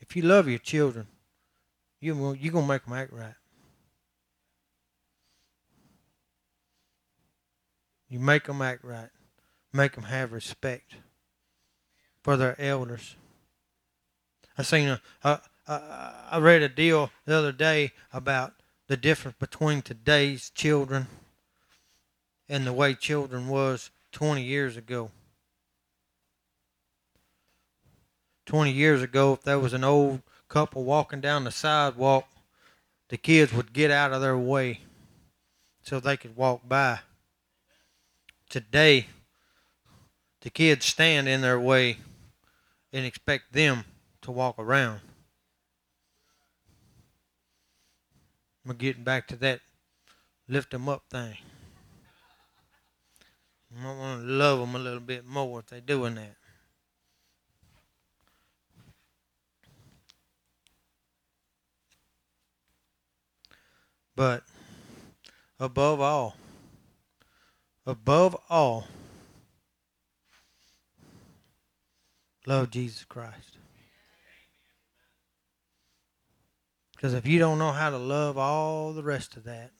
if 0.00 0.16
you 0.16 0.22
love 0.22 0.48
your 0.48 0.58
children, 0.58 1.06
you, 2.00 2.32
you're 2.32 2.52
to 2.52 2.62
make 2.62 2.84
them 2.84 2.92
act 2.92 3.12
right. 3.12 3.34
You 8.08 8.18
make 8.18 8.44
them 8.44 8.60
act 8.60 8.84
right. 8.84 9.10
Make 9.72 9.92
them 9.92 10.04
have 10.04 10.32
respect 10.32 10.96
for 12.20 12.36
their 12.36 12.60
elders. 12.60 13.14
I 14.58 14.62
seen 14.62 14.88
a, 14.88 15.00
a, 15.22 15.40
a, 15.68 16.14
I 16.32 16.38
read 16.38 16.62
a 16.62 16.68
deal 16.68 17.10
the 17.26 17.36
other 17.36 17.52
day 17.52 17.92
about 18.12 18.54
the 18.88 18.96
difference 18.96 19.36
between 19.38 19.82
today's 19.82 20.50
children 20.50 21.06
and 22.54 22.64
the 22.64 22.72
way 22.72 22.94
children 22.94 23.48
was 23.48 23.90
20 24.12 24.40
years 24.40 24.76
ago. 24.76 25.10
20 28.46 28.70
years 28.70 29.02
ago, 29.02 29.32
if 29.32 29.42
there 29.42 29.58
was 29.58 29.72
an 29.72 29.82
old 29.82 30.22
couple 30.48 30.84
walking 30.84 31.20
down 31.20 31.42
the 31.42 31.50
sidewalk, 31.50 32.28
the 33.08 33.16
kids 33.16 33.52
would 33.52 33.72
get 33.72 33.90
out 33.90 34.12
of 34.12 34.20
their 34.20 34.38
way 34.38 34.78
so 35.82 35.98
they 35.98 36.16
could 36.16 36.36
walk 36.36 36.60
by. 36.68 37.00
Today, 38.48 39.08
the 40.42 40.50
kids 40.50 40.86
stand 40.86 41.26
in 41.26 41.40
their 41.40 41.58
way 41.58 41.96
and 42.92 43.04
expect 43.04 43.52
them 43.52 43.84
to 44.22 44.30
walk 44.30 44.60
around. 44.60 45.00
We're 48.64 48.74
getting 48.74 49.02
back 49.02 49.26
to 49.26 49.36
that 49.38 49.58
lift 50.46 50.70
them 50.70 50.88
up 50.88 51.02
thing. 51.10 51.38
I 53.82 53.86
want 53.86 54.22
to 54.22 54.26
love 54.26 54.60
them 54.60 54.74
a 54.74 54.78
little 54.78 55.00
bit 55.00 55.26
more 55.26 55.60
if 55.60 55.66
they're 55.66 55.80
doing 55.80 56.14
that. 56.14 56.36
But 64.16 64.44
above 65.58 66.00
all, 66.00 66.36
above 67.84 68.36
all, 68.48 68.86
love 72.46 72.70
Jesus 72.70 73.04
Christ. 73.04 73.58
Because 76.94 77.14
if 77.14 77.26
you 77.26 77.38
don't 77.38 77.58
know 77.58 77.72
how 77.72 77.90
to 77.90 77.98
love 77.98 78.38
all 78.38 78.92
the 78.92 79.02
rest 79.02 79.36
of 79.36 79.44
that, 79.44 79.72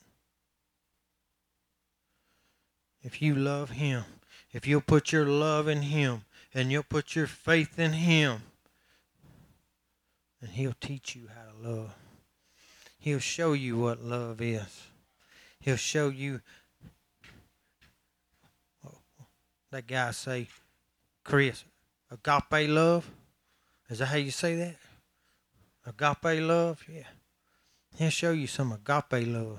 if 3.05 3.23
you 3.23 3.35
love 3.35 3.71
Him, 3.71 4.05
if 4.53 4.67
you'll 4.67 4.81
put 4.81 5.13
your 5.13 5.27
love 5.27 5.69
in 5.69 5.83
Him 5.83 6.25
and 6.55 6.73
you'll 6.73 6.83
put 6.83 7.15
your 7.15 7.27
faith 7.27 7.79
in 7.79 7.93
Him, 7.93 8.43
and 10.41 10.51
He'll 10.51 10.75
teach 10.81 11.15
you 11.15 11.29
how 11.29 11.53
to 11.53 11.71
love. 11.71 11.95
He'll 12.99 13.19
show 13.19 13.53
you 13.53 13.77
what 13.77 14.03
love 14.03 14.41
is. 14.41 14.89
He'll 15.61 15.77
show 15.77 16.09
you. 16.09 16.41
That 19.71 19.87
guy 19.87 20.13
say, 20.13 20.49
Chris, 21.25 21.65
agape 22.11 22.69
love. 22.69 23.11
Is 23.91 23.99
that 23.99 24.07
how 24.07 24.17
you 24.17 24.31
say 24.31 24.55
that? 24.57 24.77
Agape 25.87 26.41
love? 26.41 26.83
Yeah. 26.89 27.03
He'll 27.97 28.11
show 28.11 28.31
you 28.33 28.47
some 28.47 28.73
agape 28.73 29.27
love. 29.27 29.59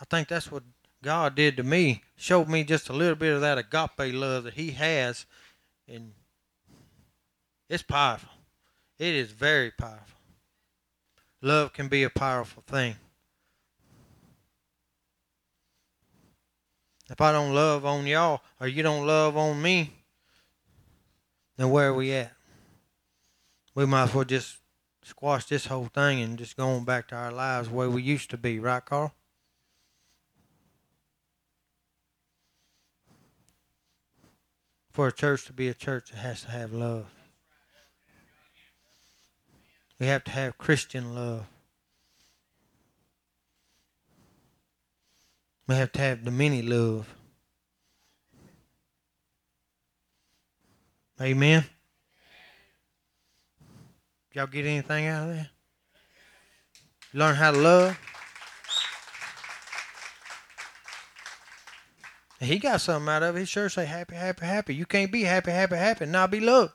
I 0.00 0.04
think 0.04 0.28
that's 0.28 0.50
what 0.50 0.62
God 1.02 1.34
did 1.34 1.56
to 1.56 1.62
me. 1.62 2.02
Showed 2.16 2.48
me 2.48 2.64
just 2.64 2.88
a 2.88 2.92
little 2.92 3.14
bit 3.14 3.34
of 3.34 3.40
that 3.40 3.58
agape 3.58 4.14
love 4.14 4.44
that 4.44 4.54
He 4.54 4.72
has, 4.72 5.26
and 5.88 6.12
it's 7.68 7.82
powerful. 7.82 8.30
It 8.98 9.14
is 9.14 9.30
very 9.30 9.70
powerful. 9.70 10.18
Love 11.40 11.72
can 11.72 11.88
be 11.88 12.02
a 12.02 12.10
powerful 12.10 12.62
thing. 12.66 12.96
If 17.10 17.20
I 17.20 17.32
don't 17.32 17.54
love 17.54 17.86
on 17.86 18.06
y'all, 18.06 18.42
or 18.60 18.68
you 18.68 18.82
don't 18.82 19.06
love 19.06 19.36
on 19.36 19.62
me, 19.62 19.92
then 21.56 21.70
where 21.70 21.88
are 21.88 21.94
we 21.94 22.12
at? 22.12 22.32
We 23.74 23.86
might 23.86 24.04
as 24.04 24.14
well 24.14 24.24
just 24.24 24.58
squash 25.04 25.46
this 25.46 25.66
whole 25.66 25.86
thing 25.86 26.20
and 26.20 26.36
just 26.36 26.56
go 26.56 26.68
on 26.68 26.84
back 26.84 27.08
to 27.08 27.14
our 27.14 27.32
lives 27.32 27.68
the 27.68 27.74
way 27.74 27.86
we 27.86 28.02
used 28.02 28.30
to 28.30 28.36
be, 28.36 28.58
right, 28.58 28.84
Carl? 28.84 29.14
For 34.98 35.06
a 35.06 35.12
church 35.12 35.44
to 35.44 35.52
be 35.52 35.68
a 35.68 35.74
church, 35.74 36.10
it 36.10 36.16
has 36.16 36.42
to 36.42 36.50
have 36.50 36.72
love. 36.72 37.06
We 40.00 40.08
have 40.08 40.24
to 40.24 40.32
have 40.32 40.58
Christian 40.58 41.14
love. 41.14 41.46
We 45.68 45.76
have 45.76 45.92
to 45.92 46.00
have 46.00 46.24
the 46.24 46.32
many 46.32 46.62
love. 46.62 47.14
Amen. 51.20 51.64
Y'all 54.32 54.48
get 54.48 54.66
anything 54.66 55.06
out 55.06 55.30
of 55.30 55.36
that? 55.36 55.50
Learn 57.14 57.36
how 57.36 57.52
to 57.52 57.58
love. 57.58 58.00
He 62.40 62.58
got 62.58 62.80
something 62.80 63.08
out 63.08 63.22
of 63.22 63.36
it. 63.36 63.40
He 63.40 63.44
sure 63.46 63.68
say 63.68 63.84
happy, 63.84 64.14
happy, 64.14 64.46
happy. 64.46 64.74
You 64.74 64.86
can't 64.86 65.10
be 65.10 65.22
happy, 65.24 65.50
happy, 65.50 65.76
happy, 65.76 66.06
not 66.06 66.30
be 66.30 66.40
loved. 66.40 66.72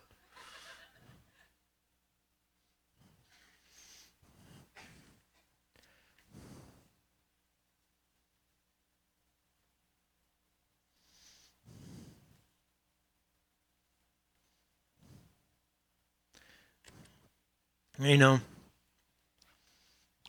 You 18.00 18.18
know, 18.18 18.40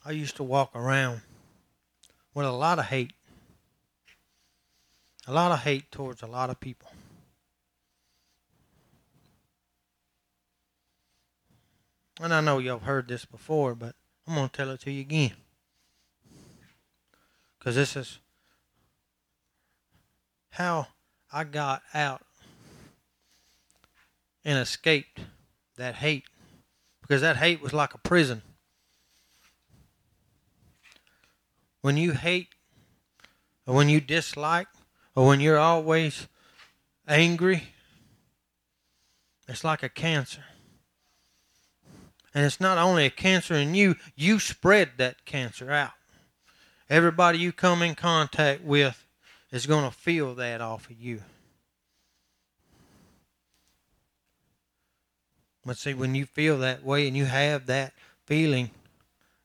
I 0.05 0.12
used 0.12 0.37
to 0.37 0.45
walk 0.45 0.76
around 0.76 1.22
with 2.35 2.47
a 2.47 2.53
lot 2.53 2.78
of 2.78 2.85
hate. 2.85 3.14
A 5.26 5.32
lot 5.32 5.52
of 5.52 5.60
hate 5.60 5.90
towards 5.90 6.22
a 6.22 6.26
lot 6.26 6.50
of 6.50 6.60
people. 6.60 6.90
And 12.20 12.32
I 12.32 12.40
know 12.40 12.58
y'all 12.58 12.78
heard 12.78 13.08
this 13.08 13.24
before, 13.24 13.74
but 13.74 13.94
I'm 14.26 14.34
going 14.34 14.48
to 14.48 14.52
tell 14.56 14.70
it 14.70 14.80
to 14.82 14.90
you 14.90 15.00
again. 15.00 15.32
Because 17.58 17.74
this 17.74 17.96
is 17.96 18.18
how 20.50 20.88
I 21.32 21.44
got 21.44 21.82
out 21.92 22.22
and 24.44 24.58
escaped 24.58 25.20
that 25.76 25.96
hate 25.96 26.24
because 27.00 27.20
that 27.20 27.36
hate 27.36 27.60
was 27.60 27.74
like 27.74 27.92
a 27.92 27.98
prison. 27.98 28.40
When 31.82 31.98
you 31.98 32.12
hate, 32.12 32.48
or 33.66 33.74
when 33.74 33.90
you 33.90 34.00
dislike, 34.00 34.68
or 35.14 35.26
when 35.26 35.40
you're 35.40 35.58
always 35.58 36.28
angry, 37.06 37.64
it's 39.48 39.64
like 39.64 39.82
a 39.82 39.88
cancer. 39.88 40.44
And 42.34 42.44
it's 42.44 42.60
not 42.60 42.78
only 42.78 43.06
a 43.06 43.10
cancer 43.10 43.54
in 43.54 43.74
you, 43.74 43.94
you 44.16 44.40
spread 44.40 44.92
that 44.96 45.24
cancer 45.24 45.70
out. 45.70 45.92
Everybody 46.90 47.38
you 47.38 47.52
come 47.52 47.82
in 47.82 47.94
contact 47.94 48.62
with 48.62 49.06
is 49.52 49.66
going 49.66 49.88
to 49.88 49.96
feel 49.96 50.34
that 50.34 50.60
off 50.60 50.90
of 50.90 51.00
you. 51.00 51.22
But 55.64 55.78
see, 55.78 55.94
when 55.94 56.14
you 56.14 56.26
feel 56.26 56.58
that 56.58 56.84
way 56.84 57.06
and 57.06 57.16
you 57.16 57.24
have 57.24 57.66
that 57.66 57.94
feeling, 58.26 58.70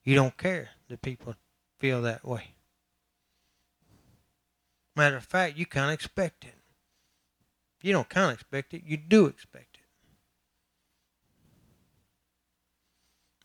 you 0.04 0.16
don't 0.16 0.36
care 0.36 0.70
that 0.90 1.02
people 1.02 1.36
feel 1.80 2.02
that 2.02 2.26
way. 2.26 2.56
Matter 5.00 5.16
of 5.16 5.24
fact, 5.24 5.56
you 5.56 5.66
kind 5.66 5.92
of 5.92 5.94
expect 5.94 6.44
it. 6.44 6.56
You 7.82 7.94
don't 7.94 8.10
kind 8.10 8.32
of 8.32 8.34
expect 8.34 8.74
it, 8.74 8.84
you 8.86 8.98
do 8.98 9.28
expect 9.28 9.78
it. 9.78 9.86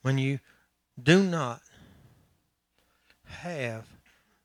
When 0.02 0.18
you 0.18 0.40
do 1.00 1.22
not 1.22 1.62
have 3.26 3.86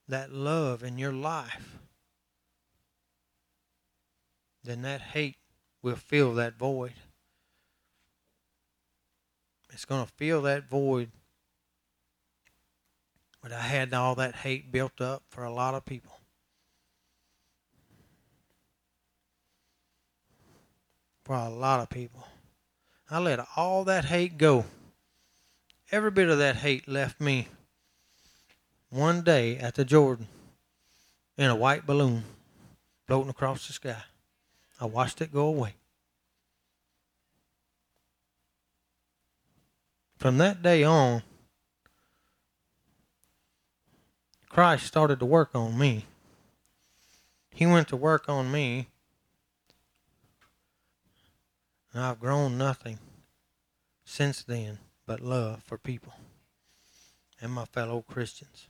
that 0.07 0.31
love 0.31 0.83
in 0.83 0.99
your 0.99 1.11
life, 1.11 1.79
then 4.63 4.83
that 4.83 5.01
hate 5.01 5.37
will 5.81 5.95
fill 5.95 6.35
that 6.35 6.59
void. 6.59 6.93
It's 9.73 9.85
going 9.85 10.05
to 10.05 10.11
fill 10.11 10.43
that 10.43 10.69
void. 10.69 11.09
But 13.41 13.51
I 13.51 13.61
had 13.61 13.95
all 13.95 14.13
that 14.13 14.35
hate 14.35 14.71
built 14.71 15.01
up 15.01 15.23
for 15.27 15.43
a 15.43 15.51
lot 15.51 15.73
of 15.73 15.85
people. 15.85 16.18
For 21.29 21.35
a 21.35 21.47
lot 21.47 21.79
of 21.79 21.91
people. 21.91 22.25
I 23.07 23.19
let 23.19 23.39
all 23.55 23.83
that 23.83 24.05
hate 24.05 24.39
go. 24.39 24.65
Every 25.91 26.09
bit 26.09 26.27
of 26.27 26.39
that 26.39 26.55
hate 26.55 26.87
left 26.87 27.21
me 27.21 27.49
one 28.89 29.21
day 29.21 29.55
at 29.55 29.75
the 29.75 29.85
Jordan 29.85 30.27
in 31.37 31.51
a 31.51 31.55
white 31.55 31.85
balloon 31.85 32.23
floating 33.05 33.29
across 33.29 33.67
the 33.67 33.73
sky. 33.73 34.01
I 34.81 34.85
watched 34.85 35.21
it 35.21 35.31
go 35.31 35.45
away. 35.45 35.75
From 40.17 40.39
that 40.39 40.63
day 40.63 40.83
on, 40.83 41.21
Christ 44.49 44.87
started 44.87 45.19
to 45.19 45.27
work 45.27 45.51
on 45.53 45.77
me. 45.77 46.05
He 47.51 47.67
went 47.67 47.87
to 47.89 47.95
work 47.95 48.27
on 48.27 48.51
me, 48.51 48.87
and 51.93 52.03
I've 52.03 52.19
grown 52.19 52.57
nothing 52.57 52.99
since 54.03 54.43
then 54.43 54.79
but 55.05 55.19
love 55.19 55.63
for 55.63 55.77
people 55.77 56.13
and 57.41 57.51
my 57.51 57.65
fellow 57.65 58.01
Christians. 58.01 58.67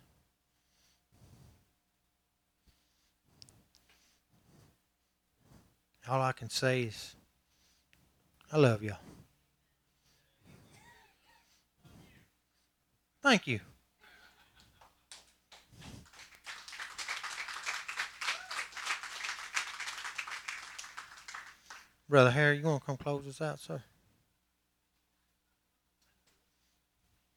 All 6.07 6.21
I 6.21 6.31
can 6.31 6.49
say 6.49 6.83
is, 6.83 7.15
I 8.51 8.57
love 8.57 8.81
y'all. 8.81 8.97
Thank 13.21 13.47
you. 13.47 13.59
Brother 22.09 22.31
Harry, 22.31 22.57
you 22.57 22.63
want 22.63 22.81
to 22.81 22.85
come 22.87 22.97
close 22.97 23.27
us 23.27 23.39
out, 23.39 23.59
sir? 23.59 23.83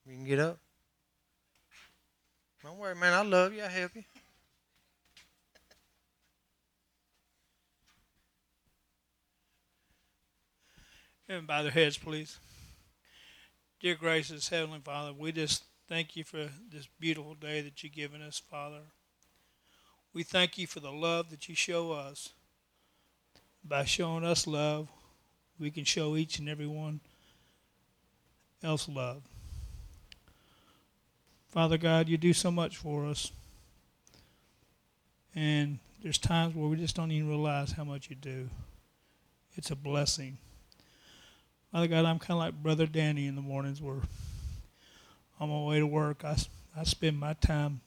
You 0.07 0.15
can 0.15 0.25
get 0.25 0.39
up. 0.39 0.59
Don't 2.65 2.79
worry, 2.79 2.95
man. 2.95 3.13
I 3.13 3.23
love 3.23 3.53
you. 3.53 3.63
I 3.63 3.69
help 3.69 3.95
you. 3.95 4.05
And 11.29 11.47
by 11.47 11.63
their 11.63 11.71
heads, 11.71 11.99
please. 11.99 12.39
Dear 13.79 13.95
gracious 13.95 14.49
Heavenly 14.49 14.81
Father, 14.83 15.13
we 15.13 15.33
just 15.33 15.65
thank 15.89 16.17
you 16.17 16.25
for 16.25 16.49
this 16.71 16.89
beautiful 16.99 17.35
day 17.35 17.61
that 17.61 17.83
you've 17.83 17.93
given 17.93 18.23
us, 18.23 18.39
Father. 18.39 18.81
We 20.15 20.23
thank 20.23 20.57
you 20.57 20.67
for 20.67 20.81
the 20.81 20.93
love 20.93 21.31
that 21.31 21.49
you 21.49 21.55
show 21.55 21.93
us. 21.93 22.31
By 23.65 23.85
showing 23.85 24.25
us 24.25 24.47
love, 24.47 24.89
we 25.59 25.71
can 25.71 25.85
show 25.85 26.17
each 26.17 26.39
and 26.39 26.49
every 26.49 26.67
one 26.67 27.01
else 28.63 28.89
love. 28.89 29.23
Father 31.49 31.79
God, 31.79 32.09
you 32.09 32.17
do 32.17 32.33
so 32.33 32.51
much 32.51 32.77
for 32.77 33.07
us. 33.07 33.31
And 35.35 35.79
there's 36.03 36.19
times 36.19 36.55
where 36.55 36.69
we 36.69 36.77
just 36.77 36.97
don't 36.97 37.13
even 37.13 37.29
realize 37.29 37.73
how 37.73 37.85
much 37.85 38.11
you 38.11 38.17
do. 38.17 38.49
It's 39.55 39.71
a 39.71 39.77
blessing. 39.77 40.39
Father 41.71 41.87
God, 41.87 42.05
I'm 42.05 42.19
kind 42.19 42.33
of 42.33 42.39
like 42.39 42.63
Brother 42.63 42.87
Danny 42.87 43.27
in 43.27 43.35
the 43.35 43.43
mornings 43.43 43.81
where 43.81 44.01
on 45.39 45.49
my 45.49 45.61
way 45.61 45.79
to 45.79 45.87
work, 45.87 46.25
I, 46.25 46.37
I 46.77 46.85
spend 46.85 47.19
my 47.19 47.35
time 47.35 47.81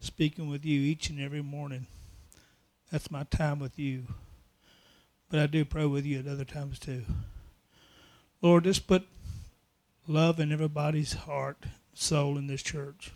speaking 0.00 0.48
with 0.48 0.64
you 0.64 0.80
each 0.80 1.10
and 1.10 1.20
every 1.20 1.42
morning. 1.42 1.86
That's 2.90 3.10
my 3.10 3.24
time 3.24 3.58
with 3.58 3.78
you. 3.78 4.04
But 5.30 5.40
I 5.40 5.46
do 5.46 5.64
pray 5.64 5.86
with 5.86 6.06
you 6.06 6.18
at 6.18 6.26
other 6.26 6.44
times 6.44 6.78
too. 6.78 7.02
Lord, 8.40 8.64
just 8.64 8.86
put 8.86 9.06
love 10.06 10.40
in 10.40 10.52
everybody's 10.52 11.12
heart, 11.12 11.64
soul 11.92 12.38
in 12.38 12.46
this 12.46 12.62
church. 12.62 13.12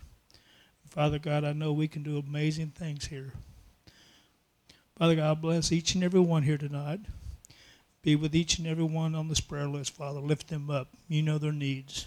Father 0.87 1.17
God, 1.17 1.43
I 1.43 1.53
know 1.53 1.73
we 1.73 1.87
can 1.87 2.03
do 2.03 2.19
amazing 2.19 2.69
things 2.69 3.07
here. 3.07 3.33
Father 4.97 5.15
God, 5.15 5.41
bless 5.41 5.71
each 5.71 5.95
and 5.95 6.03
every 6.03 6.19
one 6.19 6.43
here 6.43 6.57
tonight. 6.57 6.99
Be 8.03 8.15
with 8.15 8.35
each 8.35 8.59
and 8.59 8.67
every 8.67 8.83
one 8.83 9.15
on 9.15 9.27
this 9.27 9.39
prayer 9.39 9.67
list, 9.67 9.95
Father. 9.95 10.19
Lift 10.19 10.49
them 10.49 10.69
up. 10.69 10.89
You 11.07 11.23
know 11.23 11.37
their 11.37 11.51
needs. 11.51 12.05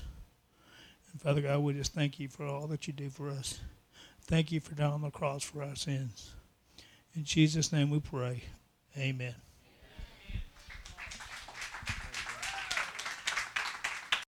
And 1.11 1.21
Father 1.21 1.41
God, 1.41 1.61
we 1.61 1.73
just 1.73 1.95
thank 1.95 2.21
you 2.21 2.29
for 2.29 2.47
all 2.47 2.67
that 2.69 2.87
you 2.87 2.93
do 2.93 3.11
for 3.11 3.29
us. 3.29 3.59
Thank 4.21 4.53
you 4.53 4.61
for 4.61 4.75
dying 4.75 4.93
on 4.93 5.03
the 5.03 5.11
cross 5.11 5.43
for 5.43 5.63
our 5.63 5.75
sins. 5.75 6.31
In 7.15 7.25
Jesus' 7.25 7.73
name 7.73 7.91
we 7.91 8.01
pray. 8.01 8.43
Amen. 8.97 9.35